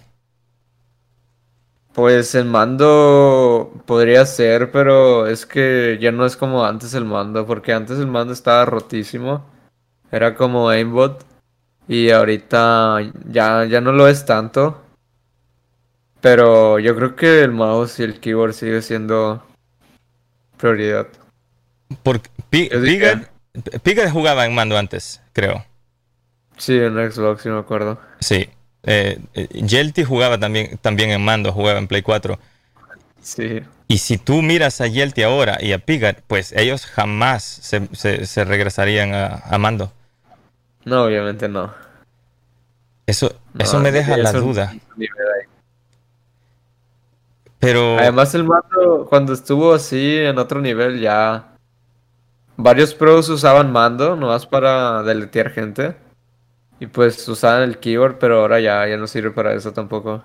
[1.92, 7.44] Pues el mando podría ser, pero es que ya no es como antes el mando,
[7.46, 9.44] porque antes el mando estaba rotísimo,
[10.12, 11.24] era como aimbot,
[11.88, 14.80] y ahorita ya, ya no lo es tanto.
[16.20, 19.42] Pero yo creo que el mouse y el keyboard sigue siendo
[20.58, 21.08] prioridad.
[22.02, 22.68] Porque Pi-
[23.82, 25.64] Pigar jugaba en mando antes, creo.
[26.56, 27.98] Sí, en Xbox, sí me acuerdo.
[28.20, 28.48] Sí.
[28.84, 32.38] Eh, eh, Yelty jugaba también, también en mando, jugaba en Play 4.
[33.22, 37.88] Sí, Y si tú miras a Yelty ahora y a Pigat, pues ellos jamás se,
[37.94, 39.92] se- se regresarían a, a mando.
[40.84, 41.72] no, obviamente no.
[43.06, 44.72] Eso, No, eso me deja la duda.
[47.58, 51.49] Pero Además el mando, cuando estuvo así en otro nivel ya...
[52.62, 55.96] Varios pros usaban mando, nomás para deletear gente.
[56.78, 60.22] Y pues usaban el keyboard, pero ahora ya, ya no sirve para eso tampoco.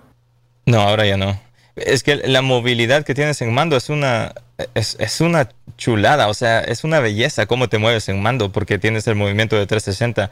[0.65, 1.39] no, ahora ya no.
[1.75, 4.33] Es que la movilidad que tienes en mando es una,
[4.73, 8.79] es, es una chulada, o sea, es una belleza cómo te mueves en mando porque
[8.79, 10.31] tienes el movimiento de 360.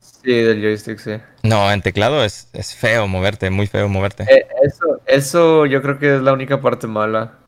[0.00, 1.12] Sí, del joystick, sí.
[1.42, 4.24] No, en teclado es, es feo moverte, muy feo moverte.
[4.24, 7.38] Eh, eso, eso yo creo que es la única parte mala.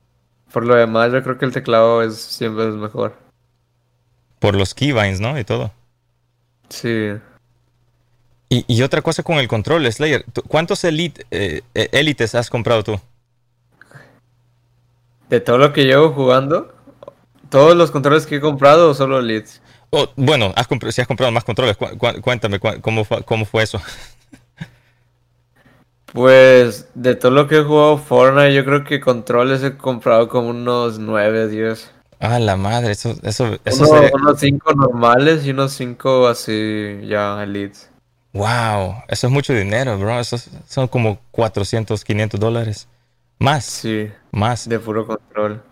[0.53, 3.26] Por lo demás, yo creo que el teclado es siempre es mejor.
[4.39, 5.39] Por los keybinds, ¿no?
[5.39, 5.73] Y todo.
[6.69, 7.13] Sí.
[8.49, 10.25] Y, y otra cosa con el control, Slayer.
[10.33, 13.01] ¿tú- ¿Cuántos elite, eh, eh, élites has comprado tú?
[15.29, 16.73] De todo lo que llevo jugando,
[17.51, 19.61] todos los controles que he comprado o solo leads.
[19.91, 23.45] Oh, bueno, has si has comprado más controles, cu- cu- cuéntame cu- cómo, fue, cómo
[23.45, 23.81] fue eso.
[26.13, 30.49] Pues de todo lo que he jugado Fortnite, yo creo que controles he comprado como
[30.51, 31.91] unos 9, 10.
[32.19, 37.01] Ah, la madre, eso, eso, eso Uno- sería- Unos 5 normales y unos 5 así
[37.07, 37.91] ya elites.
[38.33, 40.19] Wow, eso es mucho dinero, bro.
[40.21, 42.89] Eso es- son como 400, 500 dólares.
[43.39, 44.69] Más, Sí, más.
[44.69, 45.63] de puro control.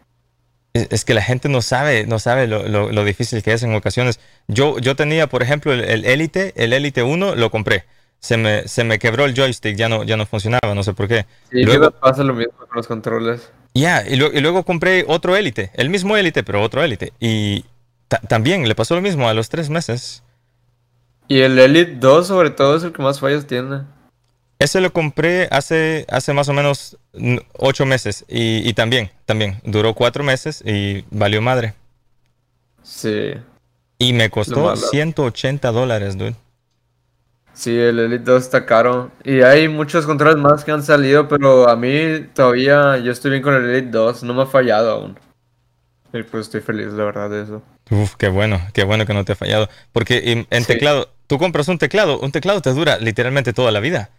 [0.74, 3.62] Es, es que la gente no sabe, no sabe lo, lo- lo difícil que es
[3.62, 4.18] en ocasiones.
[4.48, 7.84] Yo, yo tenía, por ejemplo, el, el Elite, el Elite 1, lo compré.
[8.20, 11.08] Se me, se me quebró el joystick, ya no, ya no funcionaba, no sé por
[11.08, 11.26] qué.
[11.50, 13.50] Sí, luego pasa lo mismo con los controles.
[13.74, 17.12] Ya, y, lo- y luego compré otro Elite, el mismo Elite, pero otro Elite.
[17.18, 17.64] Y
[18.08, 20.22] ta- también le pasó lo mismo a los tres meses.
[21.26, 23.82] Y el Elite 2 sobre todo es el que más fallas tiene.
[24.60, 26.96] Ese lo compré hace, hace más o menos
[27.58, 28.24] ocho meses.
[28.28, 31.74] Y, y también, también, duró cuatro meses y valió madre.
[32.82, 33.32] Sí.
[33.98, 34.76] Y me costó malo.
[34.76, 36.36] 180 dólares, dude.
[37.54, 39.12] Sí, el Elite 2 está caro.
[39.22, 43.42] Y hay muchos controles más que han salido, pero a mí todavía yo estoy bien
[43.42, 45.18] con el Elite 2, no me ha fallado aún.
[46.12, 47.62] Y pues estoy feliz, la verdad, de eso.
[47.90, 49.68] Uf, qué bueno, qué bueno que no te ha fallado.
[49.92, 50.72] Porque en, en Sí.
[50.74, 54.10] teclado, tú compras un teclado, un teclado te dura literalmente toda la vida.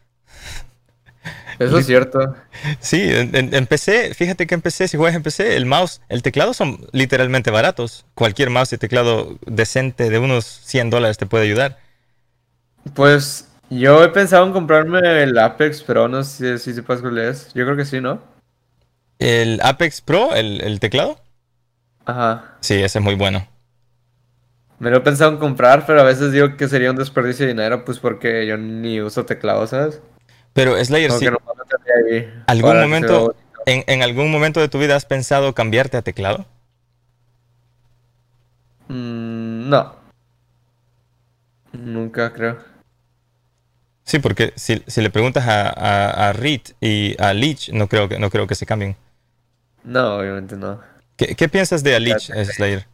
[1.60, 2.36] Eso es cierto.
[2.80, 6.02] Sí, en, en- en PC, fíjate que en PC, si juegas en PC, el mouse,
[6.10, 8.06] el teclado son literalmente baratos.
[8.13, 11.80] Cualquier mouse y teclado decente de unos 100 dólares te puede ayudar.
[12.93, 17.52] Pues Yo he pensado en comprarme el Apex Pro, no sé si sepas cuál es.
[17.54, 18.21] Yo creo que sí, ¿no?
[19.17, 21.19] ¿El Apex Pro, el, el teclado?
[22.06, 22.58] Ajá.
[22.60, 23.48] Sí, ese es muy bueno.
[24.78, 27.54] Me lo he pensado en comprar, pero a veces digo que sería un desperdicio de
[27.54, 30.02] dinero, pues porque yo ni uso teclado, ¿sabes?
[30.54, 35.98] Pero Slayer, sí, ahí ¿algún momento, en algún momento de tu vida has pensado cambiarte
[35.98, 36.45] a teclado?
[38.89, 39.95] Mm, no.
[41.74, 42.74] Nunca creo.
[44.06, 48.08] Sí, porque si, si le preguntas a, a, a Reed y a Leech, no creo
[48.08, 48.96] que, no creo que se cambien.
[49.84, 50.80] No, obviamente no.
[51.18, 52.88] ¿Qué, qué piensas de a Leech, Slayer?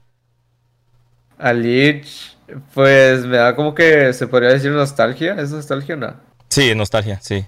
[1.37, 2.37] A Lich,
[2.73, 5.33] pues me da como que se podría decir nostalgia.
[5.35, 6.15] ¿Es nostalgia o no?
[6.49, 7.45] Sí, nostalgia, sí.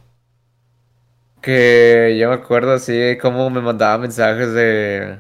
[1.42, 5.20] Que yo me acuerdo así como me mandaba mensajes de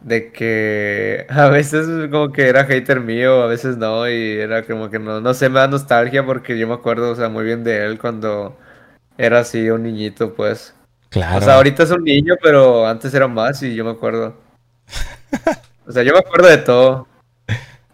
[0.00, 4.90] de que a veces como que era hater mío, a veces no, y era como
[4.90, 7.64] que no, no sé, me da nostalgia porque yo me acuerdo, o sea, muy bien
[7.64, 8.56] de él cuando
[9.18, 10.74] era así un niñito, pues.
[11.10, 11.40] O Claro.
[11.42, 14.36] sea, ahorita es un niño, pero antes era más y yo me acuerdo.
[15.86, 17.08] O sea, yo me acuerdo de todo.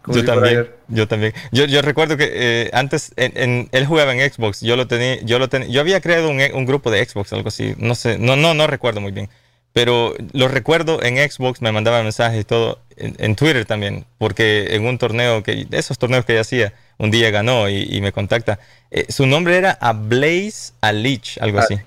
[0.07, 1.33] Yo si también, yo también.
[1.51, 4.61] Yo, yo recuerdo que eh, antes en, en- él jugaba en Xbox.
[4.61, 7.47] Yo lo tenía, yo lo tenía, yo había creado un, un grupo de Xbox, algo
[7.47, 7.73] así.
[7.77, 9.29] No sé, no, no, no recuerdo muy bien.
[9.75, 12.79] Pero lo recuerdo en Xbox, me mandaba mensajes y todo.
[12.95, 16.73] En, en Twitter también, porque en un torneo que, de esos torneos que ella hacía,
[16.97, 18.57] un día ganó y, y me contacta.
[18.89, 21.77] Eh, su nombre era Ablaze Alich, algo así.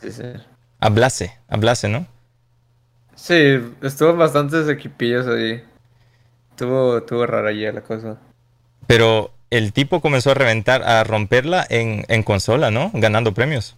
[0.00, 0.22] Sí, sí.
[0.80, 2.06] Ablase, Ablase, ¿no?
[3.14, 5.62] Sí, estuvo bastantes equipillos ahí.
[6.52, 8.16] Estuvo, estuvo rara ya la cosa.
[8.86, 12.90] Pero el tipo comenzó a reventar, a romperla en, en consola, ¿no?
[12.94, 13.76] Ganando premios.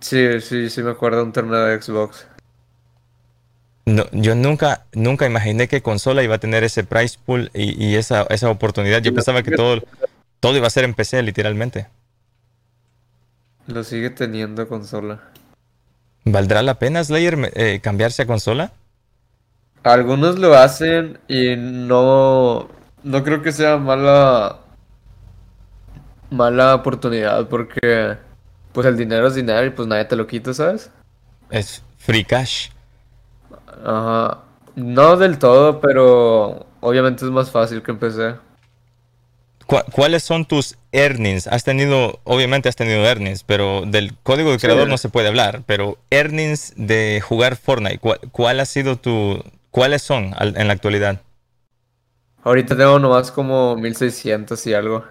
[0.00, 2.26] Sí, sí, sí me acuerdo de un torneo de Xbox.
[3.88, 7.96] No, yo nunca, nunca imaginé que consola iba a tener ese price pool y, y
[7.96, 9.00] esa, esa oportunidad.
[9.00, 9.82] Yo pensaba que todo,
[10.40, 11.86] todo iba a ser en PC, literalmente.
[13.66, 15.22] Lo sigue teniendo consola.
[16.26, 18.72] ¿Valdrá la pena, Slayer, eh, cambiarse a consola?
[19.84, 22.68] Algunos lo hacen y no,
[23.04, 24.58] no creo que sea mala,
[26.28, 28.18] mala oportunidad porque
[28.72, 30.90] pues el dinero es dinero y pues nadie te lo quita, ¿sabes?
[31.48, 32.68] Es free cash.
[33.84, 34.38] Ajá.
[34.76, 38.34] No del todo, pero obviamente es más fácil que empecé.
[39.66, 41.46] ¿Cu- ¿Cuáles son tus earnings?
[41.46, 44.66] Has tenido, obviamente has tenido earnings, pero del código de Sí.
[44.66, 45.62] creador no se puede hablar.
[45.66, 50.72] Pero earnings de jugar Fortnite, ¿cuál, cuál ha sido tu, cuáles son al- en la
[50.72, 51.20] actualidad?
[52.44, 55.04] Ahorita tengo nomás como 1600 y algo.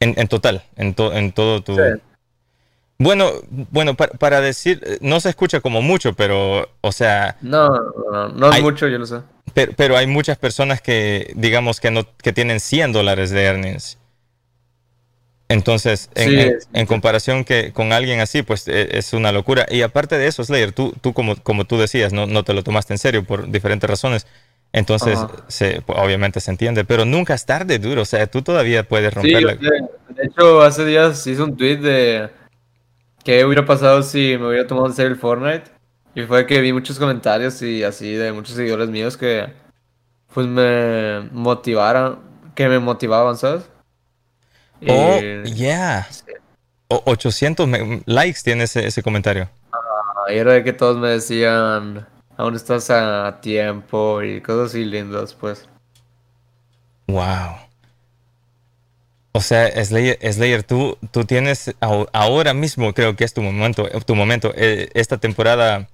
[0.00, 1.74] En, en total, en, to- en todo tu...
[1.76, 1.82] Sí.
[3.02, 3.32] Bueno,
[3.70, 7.68] bueno, pa- para decir, eh, no se escucha como mucho, pero, o sea, No,
[8.12, 9.16] no, no, es Hay- mucho, yo lo sé.
[9.54, 13.98] pero, pero hay muchas personas que, digamos, que no, que tienen 100 dólares de earnings.
[15.48, 16.86] Entonces, en, Sí, en- sí, en sí.
[16.86, 19.66] comparación que con alguien así, pues eh, es una locura.
[19.68, 22.62] Y aparte de eso, Slayer, tú, tú como, como tú decías, no, no te lo
[22.62, 24.26] tomaste en serio por diferentes razones.
[24.72, 28.02] Entonces, se, pues, obviamente se entiende, pero nunca es tarde, duro.
[28.02, 29.54] O sea, tú todavía puedes Sí, romperla.
[29.60, 30.14] yo sé.
[30.14, 32.30] de hecho, hace días hice un tweet de
[33.24, 35.70] qué hubiera pasado si me hubiera tomado en serio el Fortnite.
[36.14, 39.52] Y fue que vi muchos comentarios y así de muchos seguidores míos que
[40.34, 42.18] pues me motivaran,
[42.54, 43.64] que me motivaban, ¿sabes?
[44.80, 46.06] Y- Oh, yeah.
[46.10, 46.24] sí.
[46.88, 49.48] O- 800 me- likes tiene ese, ese comentario.
[50.28, 52.06] Y era de que todos me decían,
[52.36, 55.66] aún estás a tiempo y cosas así lindas, pues.
[57.08, 57.56] Wow.
[59.32, 64.14] O sea, Slayer, Slayer, tú, tú tienes ahora mismo, creo que es tu momento, tu
[64.14, 65.88] momento, eh, esta temporada.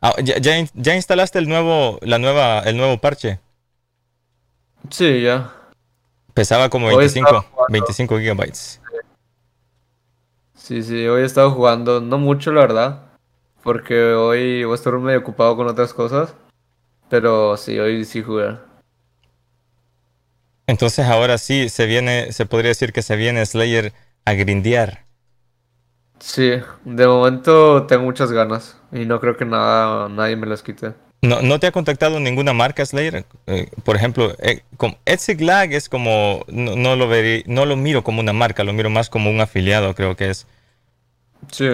[0.00, 3.38] Ah, ya, ya ya instalaste el nuevo, la nueva, el nuevo parche.
[4.90, 5.52] Sí, ya.
[6.34, 7.72] Pesaba como Hoy 25, estaba jugando.
[7.72, 8.80] 25 gigabytes.
[10.54, 13.02] Sí, sí, hoy he estado jugando, no mucho la verdad,
[13.62, 16.34] porque hoy voy a estar medio ocupado con otras cosas,
[17.08, 18.56] pero sí, hoy sí jugué.
[20.66, 23.92] Entonces ahora sí se viene, se podría decir que se viene Slayer
[24.26, 25.04] a grindear.
[26.18, 26.52] Sí,
[26.84, 30.94] de momento tengo muchas ganas y no creo que nada, nadie me las quite.
[31.22, 33.24] ¿No, no te ha contactado ninguna marca Slayer?
[33.46, 37.76] Eh, por ejemplo, eh, como Etsy Lag es como, no, no lo verí- no lo
[37.76, 40.46] miro como una marca, lo miro más como un afiliado, creo que es.
[41.52, 41.64] Sí,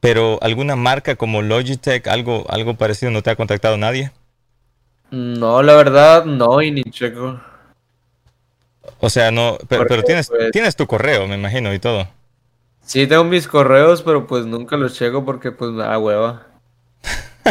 [0.00, 4.12] Pero alguna marca como Logitech, algo, algo parecido, ¿no te ha contactado nadie?
[5.10, 7.40] no, la verdad, no, y ni checo.
[9.00, 12.08] O sea, no, pero, pero tienes, pues- tienes tu correo, me imagino, y todo.
[12.84, 16.46] Sí, tengo mis correos, pero pues nunca los checo porque pues me da hueva.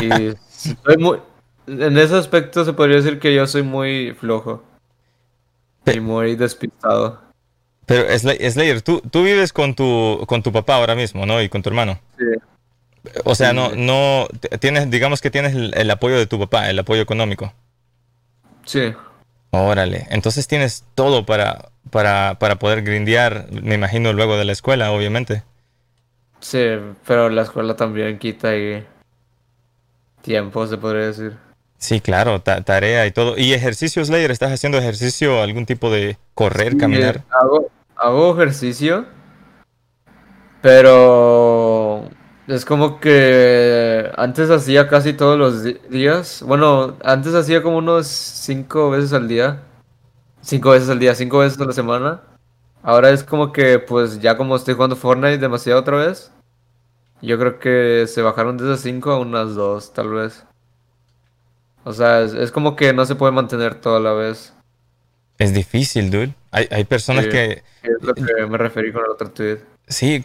[0.02, 0.10] Y
[0.84, 1.20] soy muy,
[1.68, 4.64] en ese aspecto se podría decir que yo soy muy flojo
[5.84, 7.20] Pe- y muy despistado.
[7.86, 11.42] Pero Slayer, tú, tú vives con tu, con tu papá ahora mismo, ¿no?
[11.42, 12.00] Y con tu hermano.
[12.18, 12.26] Sí.
[13.26, 14.28] O sea, no, no,
[14.60, 17.52] tienes, digamos que tienes el, apoyo de tu papá, el apoyo económico.
[18.64, 18.94] Sí.
[19.52, 24.92] Órale, entonces tienes todo para, para, para poder grindear, me imagino, luego de la escuela,
[24.92, 25.44] obviamente.
[26.40, 26.66] Sí,
[27.06, 28.86] pero la escuela también quita ahí
[30.22, 31.38] tiempo, se podría decir.
[31.78, 33.38] Sí, claro, tarea y todo.
[33.38, 34.32] ¿Y ejercicio, Slayer?
[34.32, 37.24] ¿Estás haciendo ejercicio, algún tipo de correr, caminar?
[37.32, 39.06] Hago, hago ejercicio,
[40.62, 42.08] pero
[42.52, 46.44] es como que antes hacía casi todos los días.
[46.46, 49.64] Bueno, antes hacía como unos cinco veces al día.
[50.42, 52.22] Cinco veces al día, cinco veces a la semana.
[52.84, 56.30] Ahora es como que, pues ya como estoy jugando Fortnite demasiado otra vez.
[57.22, 60.44] Yo creo que se bajaron de esas cinco a unas dos, tal vez.
[61.86, 64.54] O sea, es, como que no se puede mantener toda la vez.
[65.38, 66.34] Es difícil, dude.
[66.52, 67.64] Hay, hay personas que...
[67.82, 69.60] Es lo que me referí con el otro tweet.
[69.88, 70.22] Sí,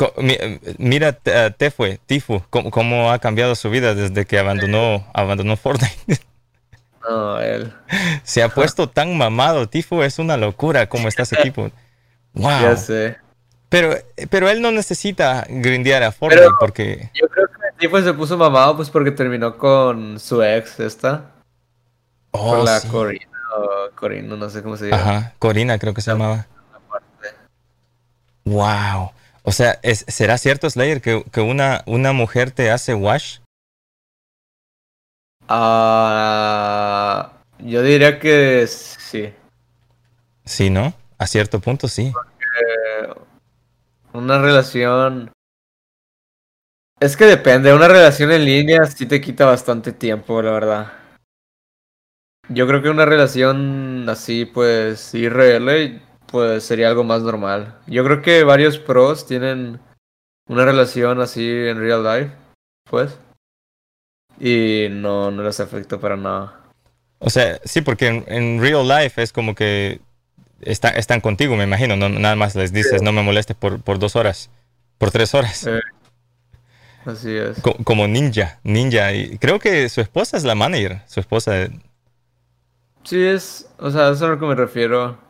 [0.78, 6.20] mira Tefue, Tifu, cómo, cómo, ha cambiado su vida desde que abandonó, abandonó Fortnite.
[7.08, 7.72] No, él.
[8.22, 11.70] Se ha puesto tan mamado, Tifu, es una locura cómo está ese equipo.
[12.34, 12.50] Wow.
[12.62, 13.16] Ya sé.
[13.68, 13.96] Pero,
[14.30, 17.10] pero él no necesita grindear a Fortnite porque...
[17.14, 21.32] Yo creo que Tifu se puso mamado pues porque terminó con su ex, esta.
[22.30, 23.26] Oh, con la Corina,
[23.96, 25.02] Corina, no sé cómo se llama.
[25.02, 26.46] Ajá, Corina creo que se llamaba.
[28.44, 29.10] Wow.
[29.48, 29.78] O sea,
[30.08, 33.38] ¿será cierto, Slayer, que, una, una mujer te hace wash?
[35.46, 39.32] Ah, yo diría que sí.
[40.44, 40.94] Sí, ¿no?
[41.18, 42.12] A cierto punto sí.
[44.12, 45.30] una relación...
[46.98, 50.92] Es que depende, una relación en línea sí te quita bastante tiempo, la verdad.
[52.48, 56.02] Yo creo que una relación así, pues, IRL,
[56.36, 57.78] pues sería algo más normal.
[57.86, 59.80] Yo creo que varios pros tienen
[60.46, 62.30] una relación así en real life,
[62.90, 63.18] pues.
[64.38, 66.60] Y no, no les afecta para nada.
[67.20, 70.02] O sea, sí, porque en, real life es como que
[70.60, 71.96] están contigo, me imagino.
[71.96, 74.50] No, nada más les dices, no me molestes por, por dos horas,
[74.98, 75.66] por tres horas.
[77.06, 77.62] así es.
[77.62, 79.14] como ninja, ninja.
[79.14, 81.70] Y creo que su esposa es la manager, su esposa.
[83.04, 85.24] Sí, es, o sea, eso es a lo que me refiero.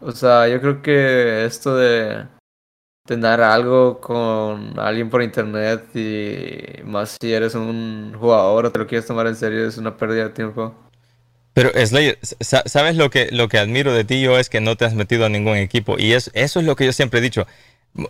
[0.00, 2.26] O sea, yo creo que esto de
[3.06, 8.86] tener algo con alguien por internet y más si eres un jugador o te lo
[8.86, 10.74] quieres tomar en serio es una pérdida de tiempo.
[11.52, 14.84] Pero Slayer, ¿sabes lo que, lo que admiro de ti yo es que no te
[14.84, 15.98] has metido a ningún equipo?
[15.98, 17.46] Y eso es lo que yo siempre he dicho.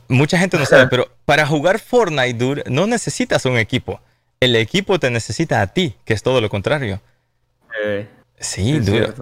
[0.08, 4.00] mucha gente no sabe, pero para jugar Fortnite, dude, no necesitas un equipo.
[4.38, 7.00] El equipo te necesita a ti, que es todo lo contrario.
[7.82, 8.06] Eh,
[8.38, 9.14] sí, dude.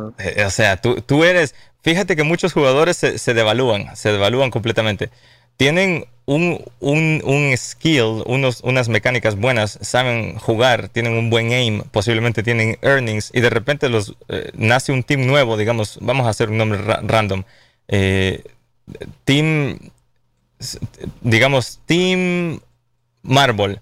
[0.44, 5.10] O sea, tú, tú eres, Fíjate que muchos jugadores se, devalúan, se devalúan completamente.
[5.56, 12.42] Tienen un, un, skill, unos, unas mecánicas buenas, saben jugar, tienen un buen aim, posiblemente
[12.42, 16.50] tienen earnings y de repente los eh, nace un team nuevo, digamos, vamos a hacer
[16.50, 17.44] un nombre random.
[17.88, 18.44] Eh,
[19.24, 19.78] team,
[21.22, 22.60] digamos, Team
[23.22, 23.80] Marble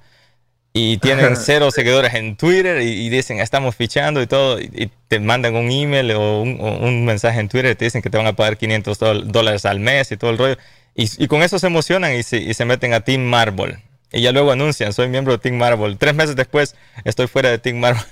[0.78, 5.56] y tienen cero seguidores en Twitter y, dicen estamos fichando y todo y, te mandan
[5.56, 8.58] un email o un, mensaje en Twitter y te dicen que te van a pagar
[8.58, 10.56] 500 dólares al mes y todo el rollo.
[10.94, 13.78] Y, con eso se emocionan y se, meten a Team Marvel.
[14.12, 17.58] Y ya luego anuncian soy miembro de Team Marvel tres meses después estoy fuera de
[17.58, 18.04] Team Marvel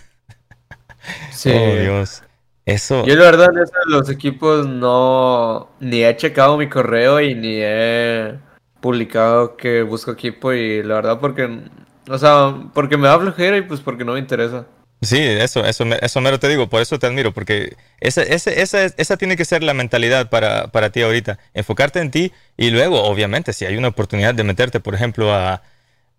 [1.32, 1.50] sí.
[1.50, 2.22] oh Dios.
[2.64, 7.58] Eso yo la verdad en los equipos no ni he checado mi correo y ni
[7.60, 8.38] he
[8.80, 11.60] publicado que busco equipo y la verdad porque
[12.08, 14.66] o sea, porque me da flojera y pues porque no me interesa.
[15.02, 18.84] Sí, eso, eso, eso mero te digo, por eso te admiro, porque esa, esa, esa,
[18.84, 23.02] esa tiene que ser la mentalidad para, para ti ahorita, enfocarte en ti y luego,
[23.02, 25.62] obviamente, si hay una oportunidad de meterte, por ejemplo, a,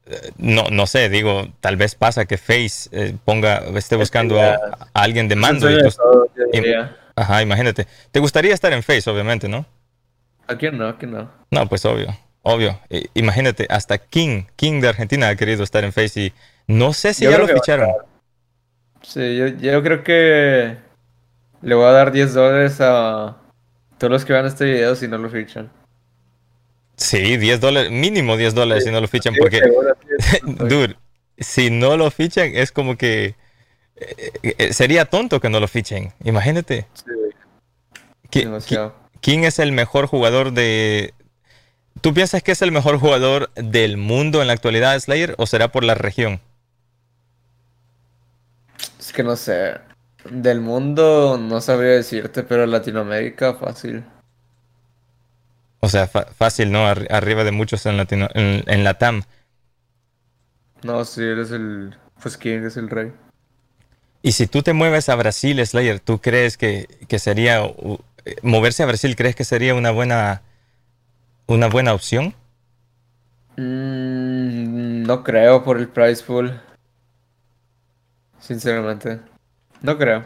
[0.06, 4.60] eh, no, no sé, digo, tal vez pasa que Face eh, ponga, esté buscando a,
[4.94, 5.70] alguien de mando.
[5.70, 5.80] Y
[7.16, 7.88] ajá, imagínate.
[8.12, 9.66] ¿Te gustaría estar en Face, obviamente, no?
[10.48, 11.32] Aquí no, aquí no.
[11.50, 12.16] No, pues obvio.
[12.48, 16.34] Obvio, eh, imagínate, hasta King, King de Argentina ha querido estar en Face y
[16.68, 17.89] no sé si ya lo ficharon.
[19.02, 20.78] Sí, yo, creo que
[21.64, 23.36] le voy a dar 10 dólares a
[23.98, 25.72] todos los que vean este video si no lo fichan.
[26.98, 29.62] Sí, 10 dólares, mínimo 10 dólares si no lo fichan, porque,
[30.43, 30.96] dude,
[31.39, 33.34] si no lo fichan es como que
[33.96, 36.86] eh, eh, sería tonto que no lo fichen, imagínate.
[38.30, 38.43] Sí.
[39.20, 41.16] ¿Quién es el mejor jugador de,
[42.02, 45.72] ¿Tú piensas que es el mejor jugador del mundo en la actualidad, Slayer, o será
[45.72, 46.39] por la región?
[49.00, 49.76] Es que no sé.
[50.30, 54.04] Del mundo no sabría decirte, pero Latinoamérica fácil.
[55.80, 56.88] O sea, fácil, ¿no?
[56.88, 59.22] arriba de muchos en, Latino en, la TAM.
[60.82, 61.96] No, sí, eres el...
[62.22, 63.12] Pues quién es el rey.
[64.24, 66.88] Y si tú te mueves a Brasil, Slayer, ¿tú crees que,
[67.20, 67.62] sería...
[68.41, 70.41] moverse a Brasil, ¿crees que sería una buena...
[71.48, 72.34] una buena opción?
[73.58, 76.60] Mm, no creo por el price pool.
[78.39, 79.20] Sinceramente.
[79.82, 80.26] No creo.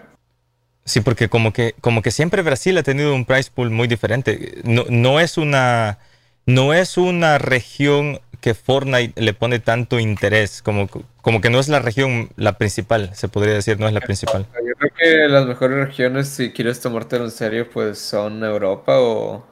[0.85, 4.59] Sí, porque como que, como que siempre Brasil ha tenido un price pool muy diferente.
[4.63, 5.99] No, no, es una,
[6.45, 10.87] no es una región que Fortnite le pone tanto interés, como,
[11.21, 14.47] como que no es la región la principal, se podría decir, no es la principal.
[14.65, 19.45] Yo creo que las mejores regiones, si quieres tomártelo en serio, pues son Europa o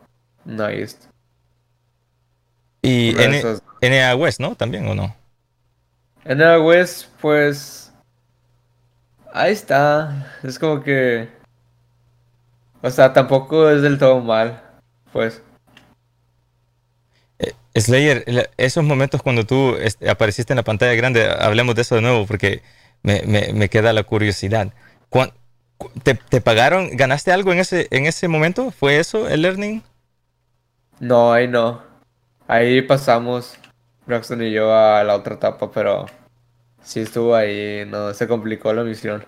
[0.46, 0.98] Nice.
[2.88, 3.16] Y
[3.82, 4.56] NA West, ¿no?
[4.56, 5.16] También, ¿o no?
[6.26, 7.88] NA West, pues
[9.38, 10.40] Ahí está.
[10.44, 11.30] Es como que.
[12.82, 14.62] O sea, tampoco es del todo mal.
[15.12, 15.42] Pues.
[17.38, 19.76] Eh, Slayer, esos momentos cuando tú
[20.10, 22.64] apareciste en la pantalla grande, hablemos de eso de nuevo porque
[23.04, 24.74] me, queda la curiosidad.
[26.02, 26.90] Te, ¿Te, pagaron?
[26.98, 28.72] ¿Ganaste algo en ese, en ese momento?
[28.72, 29.84] ¿Fue eso el learning?
[31.00, 31.84] No, ahí no.
[32.48, 33.56] Ahí pasamos,
[34.06, 36.06] Braxton y yo, a la otra etapa, pero
[36.82, 39.26] sí estuvo ahí, no, se complicó la misión.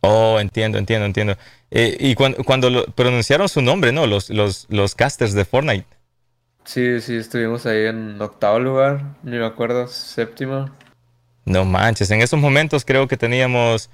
[0.00, 1.36] Oh, entiendo, entiendo, entiendo.
[1.70, 4.06] Eh, y cuando, cuando pronunciaron su nombre, ¿no?
[4.06, 5.86] Los, los, los casters de Fortnite.
[6.64, 10.70] Sí, sí, estuvimos ahí en octavo lugar, ni me acuerdo, séptimo.
[11.44, 13.90] No manches, en esos momentos creo que teníamos,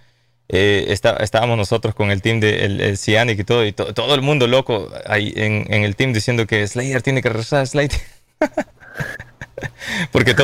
[0.48, 4.46] eh, estábamos nosotros con el team de el, Cianic y todo, y todo el mundo
[4.46, 7.90] loco ahí en, en, el team diciendo que Slayer tiene que regresar, Slayer.
[10.12, 10.34] Porque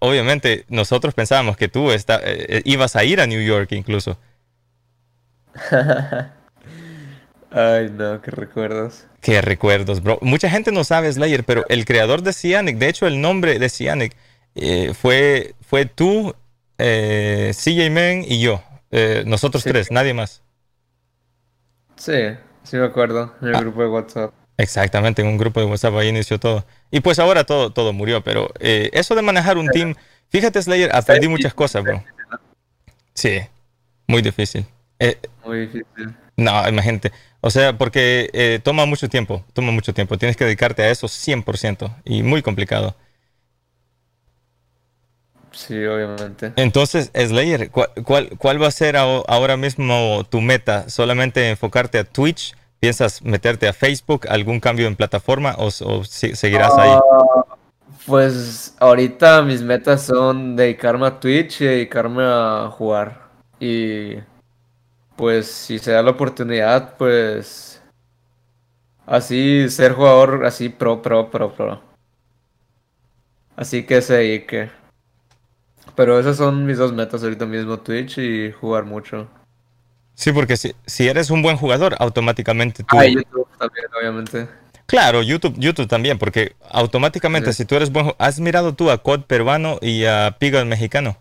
[0.00, 4.18] obviamente nosotros pensábamos que tú está, eh, ibas a ir a New York incluso.
[7.50, 9.06] Ay, no, qué recuerdos.
[9.20, 10.18] Qué recuerdos, bro.
[10.22, 13.70] Mucha gente no sabe Slayer, pero el creador de Cyanic, de hecho el nombre de
[13.70, 14.16] Cyanic
[14.56, 16.34] eh, fue, fue tú,
[16.78, 18.60] eh, CJ Man y yo.
[19.24, 20.42] nosotros tres, nadie más.
[21.96, 23.60] Sí, sí me acuerdo, en el ah.
[23.60, 24.34] grupo de WhatsApp.
[24.56, 26.64] Exactamente, en un grupo de WhatsApp ahí inició todo.
[26.90, 29.94] Y pues ahora todo, todo murió, pero eh, eso de manejar un team,
[30.28, 32.04] fíjate Slayer, aprendí muchas cosas, bro.
[33.14, 33.40] Sí,
[34.06, 34.64] muy difícil.
[34.98, 36.14] Eh, muy difícil.
[36.36, 37.12] No, imagínate.
[37.40, 40.16] O sea, porque eh, toma mucho tiempo, toma mucho tiempo.
[40.18, 42.96] Tienes que dedicarte a eso 100% y muy complicado.
[45.52, 46.52] Sí, obviamente.
[46.56, 50.88] Entonces, Slayer, ¿cuál, cuál, cuál va a ser ahora mismo tu meta?
[50.88, 52.54] ¿Solamente enfocarte a Twitch?
[52.84, 54.28] ¿Piensas meterte a Facebook?
[54.28, 56.90] ¿Algún cambio en plataforma o, seguirás ahí?
[56.90, 57.56] Ah,
[58.04, 63.22] pues ahorita mis metas son dedicarme a Twitch y dedicarme a jugar.
[63.58, 64.16] Y
[65.16, 67.80] pues si se da la oportunidad, pues
[69.06, 71.80] así ser jugador así pro, pro, pro, pro.
[73.56, 74.70] Así que se dedique.
[75.96, 79.26] Pero esas son mis dos metas ahorita mismo, Twitch y jugar mucho.
[80.14, 82.98] Sí, porque si, si eres un buen jugador, automáticamente tú...
[82.98, 84.48] Ah, YouTube también, obviamente.
[84.86, 89.22] Claro, YouTube, YouTube también, porque automáticamente si tú eres buen ¿Has mirado tú a COD
[89.22, 91.16] peruano y a Pigot mexicano?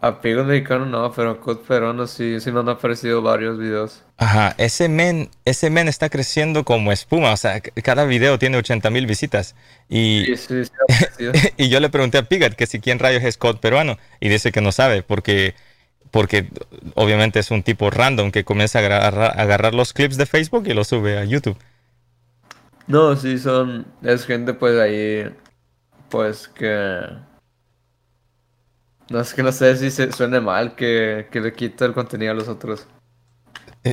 [0.00, 4.02] A Pigot mexicano no, pero a COD peruano sí, sí me han aparecido varios videos.
[4.16, 8.88] Ajá, ese men, ese men está creciendo como espuma, o sea, cada video tiene 80
[8.88, 9.54] mil visitas.
[9.90, 10.72] Y, sí, sí,
[11.18, 11.24] sí,
[11.58, 14.50] y yo le pregunté a Pigot que si quién rayos es COD peruano, y dice
[14.50, 15.54] que no sabe, porque
[16.10, 16.48] porque
[16.94, 19.08] obviamente es un tipo random que comienza a
[19.40, 21.56] agarrar, los clips de Facebook y los sube a YouTube.
[22.86, 23.86] No, sí, son.
[24.02, 25.28] Es gente, pues ahí.
[26.08, 27.00] Pues que.
[29.10, 32.34] No es que no sé si se suene mal que, le quita el contenido a
[32.34, 32.86] los otros.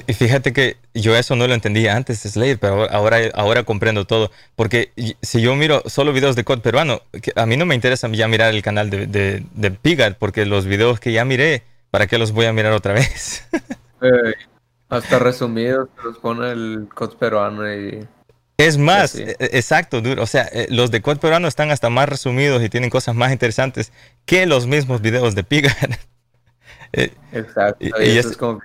[0.07, 4.31] Y fíjate que yo eso no lo entendía antes, Slade, pero ahora, ahora comprendo todo.
[4.55, 4.91] Porque
[5.21, 7.03] si yo miro solo videos de COD peruano,
[7.35, 10.65] a mí no me interesa ya mirar el canal de, de, de Pigat, porque los
[10.65, 11.61] videos que ya miré
[11.93, 13.47] ¿Para qué los voy a mirar otra vez?
[14.89, 18.07] hasta resumidos los pone el COD peruano y...
[18.57, 20.23] Es más, e, exacto, duro.
[20.23, 23.31] O sea, eh, los de COD peruano están hasta más resumidos y tienen cosas más
[23.31, 23.91] interesantes
[24.25, 25.75] que los mismos videos de Pigar.
[26.95, 28.59] Eh, exacto, y, eso es, como,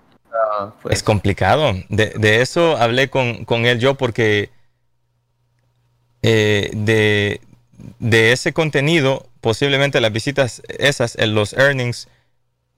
[0.83, 0.97] pues.
[0.97, 1.73] es complicado.
[1.89, 4.51] De, eso hablé con, él yo porque
[6.21, 7.41] eh, de,
[7.99, 12.07] de ese contenido, posiblemente las visitas esas, los earnings,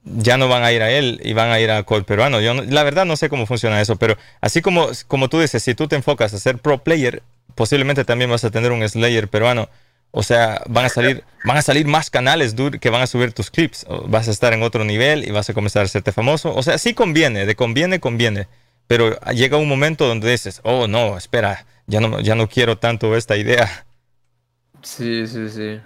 [0.04, 2.40] ya no van a ir a él y van a ir a Code Peruano.
[2.40, 5.74] Yo la verdad no sé cómo funciona eso, pero así como, como tú dices, si
[5.74, 7.22] tú te enfocas a ser pro player,
[7.54, 9.68] posiblemente también vas a tener un Slayer peruano.
[10.12, 13.50] O sea, van a salir, van a salir más canales que van a subir tus
[13.50, 13.86] clips.
[14.06, 16.52] Vas a estar en otro nivel y vas a comenzar a hacerte famoso.
[16.54, 18.48] O sea, sí conviene, de conviene, conviene.
[18.88, 23.14] Pero llega un momento donde dices, oh no, espera, ya no, ya no quiero tanto
[23.14, 23.86] esta idea.
[24.82, 25.80] Sí, sí, sí.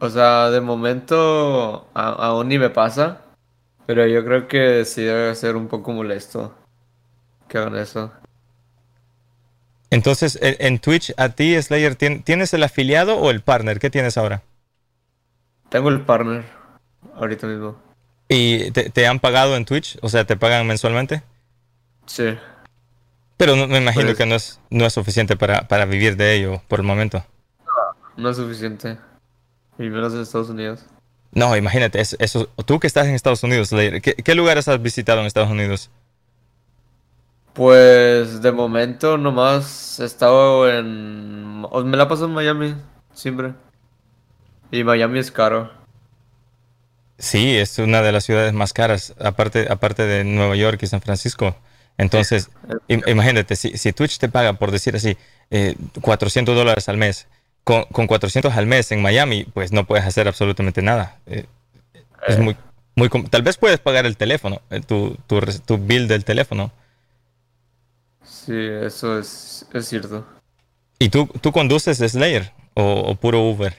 [0.00, 3.21] O sea, de momento aún ni me pasa,
[3.86, 6.54] pero yo creo que sí debe ser un poco molesto
[7.48, 8.12] que hagan eso.
[9.90, 13.78] Entonces, en, Twitch, a ti, Slayer, ¿tienes el afiliado o el partner?
[13.78, 14.42] ¿Qué tienes ahora?
[15.68, 16.44] Tengo el partner,
[17.14, 17.76] ahorita mismo.
[18.28, 19.98] ¿Y te, han pagado en Twitch?
[20.00, 21.22] O sea, ¿te pagan mensualmente?
[22.06, 22.38] Sí.
[23.36, 26.62] Pero me imagino pues que no es, no es suficiente para, para vivir de ello
[26.68, 27.22] por el momento.
[28.16, 28.96] No, no es suficiente.
[29.78, 30.86] Y menos en Estados Unidos.
[31.32, 35.50] No, imagínate, eso, tú que estás en Estados Unidos, ¿qué lugares has visitado en Estados
[35.50, 35.90] Unidos?
[37.54, 41.60] Pues de momento nomás he estado en...
[41.62, 42.74] Me la paso en Miami,
[43.12, 43.52] siempre.
[44.70, 45.70] Y Miami es caro.
[47.18, 51.02] Sí, es una de las ciudades más caras, aparte, aparte de Nueva York y San
[51.02, 51.54] Francisco.
[51.98, 52.50] Entonces,
[52.88, 55.16] imagínate, si, si, Twitch te paga, por decir así,
[56.00, 57.28] 400 eh, dólares al mes,
[57.64, 61.18] con, con, 400 al mes en Miami, pues no puedes hacer absolutamente nada.
[61.26, 61.46] Eh,
[62.26, 62.40] es eh.
[62.40, 62.56] muy,
[62.94, 63.08] muy...
[63.30, 66.72] Tal vez puedes pagar el teléfono, tu, tu, tu bill del teléfono,
[68.46, 70.26] Sí, eso es, es cierto.
[70.98, 73.76] ¿Y tú, tú conduces Slayer o, puro Uber?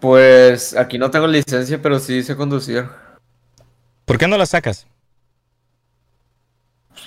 [0.00, 2.86] Pues aquí no tengo licencia, pero sí sé conducir.
[4.04, 4.86] ¿Por qué no la sacas?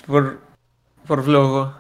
[0.07, 0.41] Por,
[1.05, 1.75] por flojo.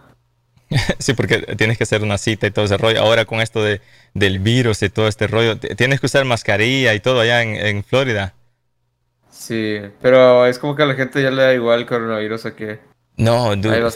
[0.99, 3.01] sí, porque tienes que hacer una cita y todo ese rollo.
[3.01, 3.81] Ahora con esto de,
[4.13, 7.83] del virus y todo este rollo, tienes que usar mascarilla y todo allá en, en
[7.83, 8.33] Florida.
[9.29, 12.55] Sí, pero es como que a la gente ya le da igual el coronavirus a
[12.55, 12.79] que...
[13.17, 13.91] No, dude,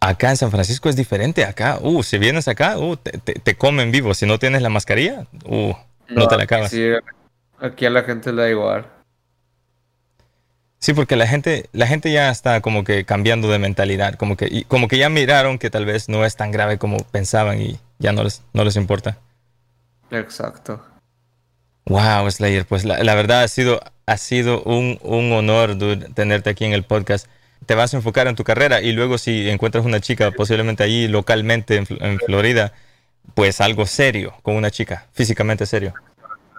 [0.00, 1.44] Acá en San Francisco es diferente.
[1.44, 4.14] Acá, uh, si vienes acá, uh, te, comen vivo.
[4.14, 5.72] Si no tienes la mascarilla, uh,
[6.08, 6.70] no, te la acabas.
[6.70, 6.90] Sí,
[7.60, 8.86] aquí a la gente le da igual.
[10.80, 14.64] Sí, porque la gente, la gente ya está como que cambiando de mentalidad, como que,
[14.68, 18.12] como que ya miraron que tal vez no es tan grave como pensaban y ya
[18.12, 19.18] no les, no les importa.
[20.10, 20.84] Exacto.
[21.86, 25.76] Wow, Slayer, pues la, verdad ha sido, ha sido un, un honor
[26.14, 27.26] tenerte aquí en el podcast
[27.68, 31.06] te vas a enfocar en tu carrera y luego si encuentras una chica posiblemente allí
[31.06, 32.72] localmente en, Florida,
[33.34, 35.92] pues algo serio con una chica, físicamente serio.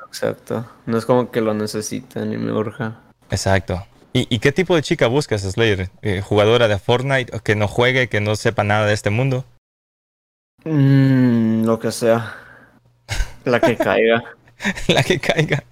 [0.07, 0.70] Exacto.
[0.86, 2.99] No es como que lo necesiten ni me urja.
[3.32, 3.84] Exacto.
[4.12, 5.89] ¿Y, qué tipo de chica buscas, Slayer?
[6.01, 9.45] Eh, ¿Jugadora de Fortnite que no juegue, que no sepa nada de este mundo?
[10.66, 12.36] Mm, lo que sea.
[13.45, 14.24] La que caiga.
[14.88, 15.64] la que caiga.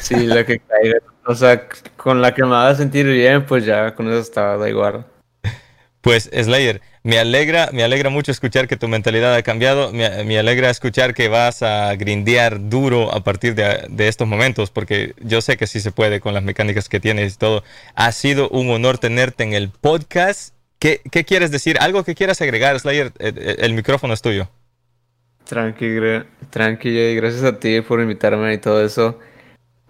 [0.00, 0.98] Sí, la que caiga.
[1.26, 4.68] O sea, con la que me haga sentir bien, pues ya con eso está, da
[4.68, 5.04] igual.
[6.00, 10.68] Pues Slayer, me alegra, me alegra mucho escuchar que tu mentalidad ha cambiado, me, alegra
[10.68, 15.66] escuchar que vas a grindear duro a partir de, estos momentos, porque yo sé que
[15.66, 17.64] sí se puede con las mecánicas que tienes y todo.
[17.94, 20.52] Ha sido un honor tenerte en el podcast.
[20.78, 21.78] ¿Qué, quieres decir?
[21.80, 23.10] ¿Algo que quieras agregar, Slayer?
[23.18, 24.50] El, eh, eh, el micrófono es tuyo.
[25.44, 25.88] Tranqui,
[26.50, 29.18] tranqui, gracias a ti por invitarme y todo eso.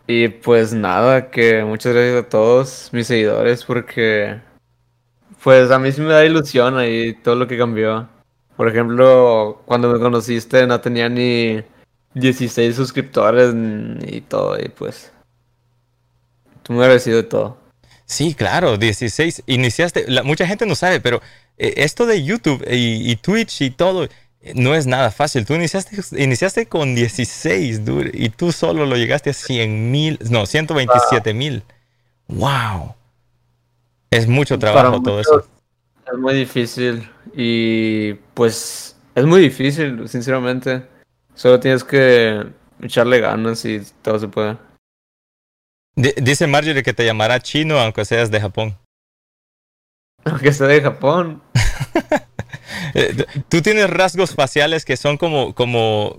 [0.07, 4.39] Y pues nada, que muchas gracias a todos mis seguidores porque
[5.43, 8.09] pues a mí sí me da ilusión ahí todo lo que cambió.
[8.57, 11.63] Por ejemplo, cuando me conociste no tenía ni
[12.15, 13.55] 16 suscriptores
[14.07, 15.13] y todo y pues
[16.63, 17.59] tú me agradecido de todo.
[18.05, 19.43] Sí, claro, 16.
[19.47, 21.21] Iniciaste, mucha gente no sabe, pero
[21.59, 24.09] eh, esto de YouTube y Twitch y todo,
[24.55, 25.45] no es nada fácil.
[25.45, 30.47] Tú iniciaste, iniciaste con 16, dude, y tú solo lo llegaste a 100 mil, no,
[30.47, 31.63] 127 mil.
[32.29, 32.95] ¡Wow!
[34.11, 35.47] Es mucho trabajo todo eso.
[36.11, 40.83] Es muy difícil y pues es muy difícil, sinceramente.
[41.35, 42.47] Solo tienes que
[42.83, 44.57] echarle ganas y todo se puede.
[45.97, 48.79] dice Marjorie que te llamará chino aunque seas de Japón.
[50.25, 51.43] Aunque sea de Japón.
[52.95, 56.17] Eh, tú tienes rasgos faciales que son como, como,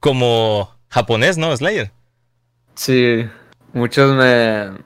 [0.00, 1.92] como japonés, ¿no, Slayer?
[2.74, 3.28] Sí,
[3.74, 4.78] muchos me,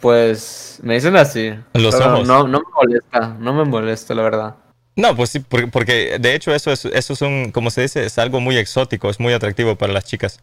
[0.00, 1.54] pues, me dicen así.
[1.74, 2.26] Los ojos.
[2.26, 4.56] No, no me molesta, no me molesta, la verdad.
[4.94, 8.18] No, pues sí, porque, de hecho eso es, eso es un, como se dice, es
[8.18, 10.40] algo muy exótico, es muy atractivo para las chicas.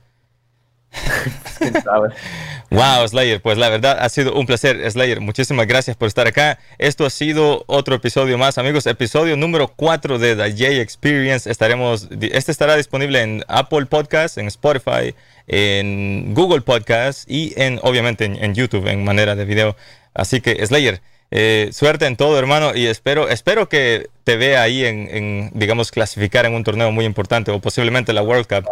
[2.71, 5.19] Wow, Slayer, pues la verdad ha sido un placer, Slayer.
[5.21, 6.59] Muchísimas gracias por estar acá.
[6.77, 8.85] Esto ha sido otro episodio más, amigos.
[8.85, 11.49] Episodio número 4 de The J Experience.
[11.49, 15.15] Estaremos, este estará disponible en Apple Podcasts, en Spotify,
[15.47, 19.75] en Google Podcasts y en, obviamente, en, YouTube en manera de video.
[20.13, 24.85] Así que, Slayer, eh, suerte en todo, hermano, y espero, espero que te vea ahí
[24.85, 28.69] en, en, digamos, clasificar en un torneo muy importante o posiblemente la World Cup.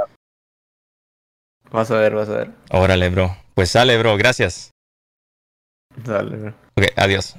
[1.71, 2.51] Vas a ver, vas a ver.
[2.71, 3.35] Órale, bro.
[3.53, 4.17] Pues sale, bro.
[4.17, 4.71] Gracias.
[5.95, 6.53] Dale, bro.
[6.75, 7.35] Ok, adiós.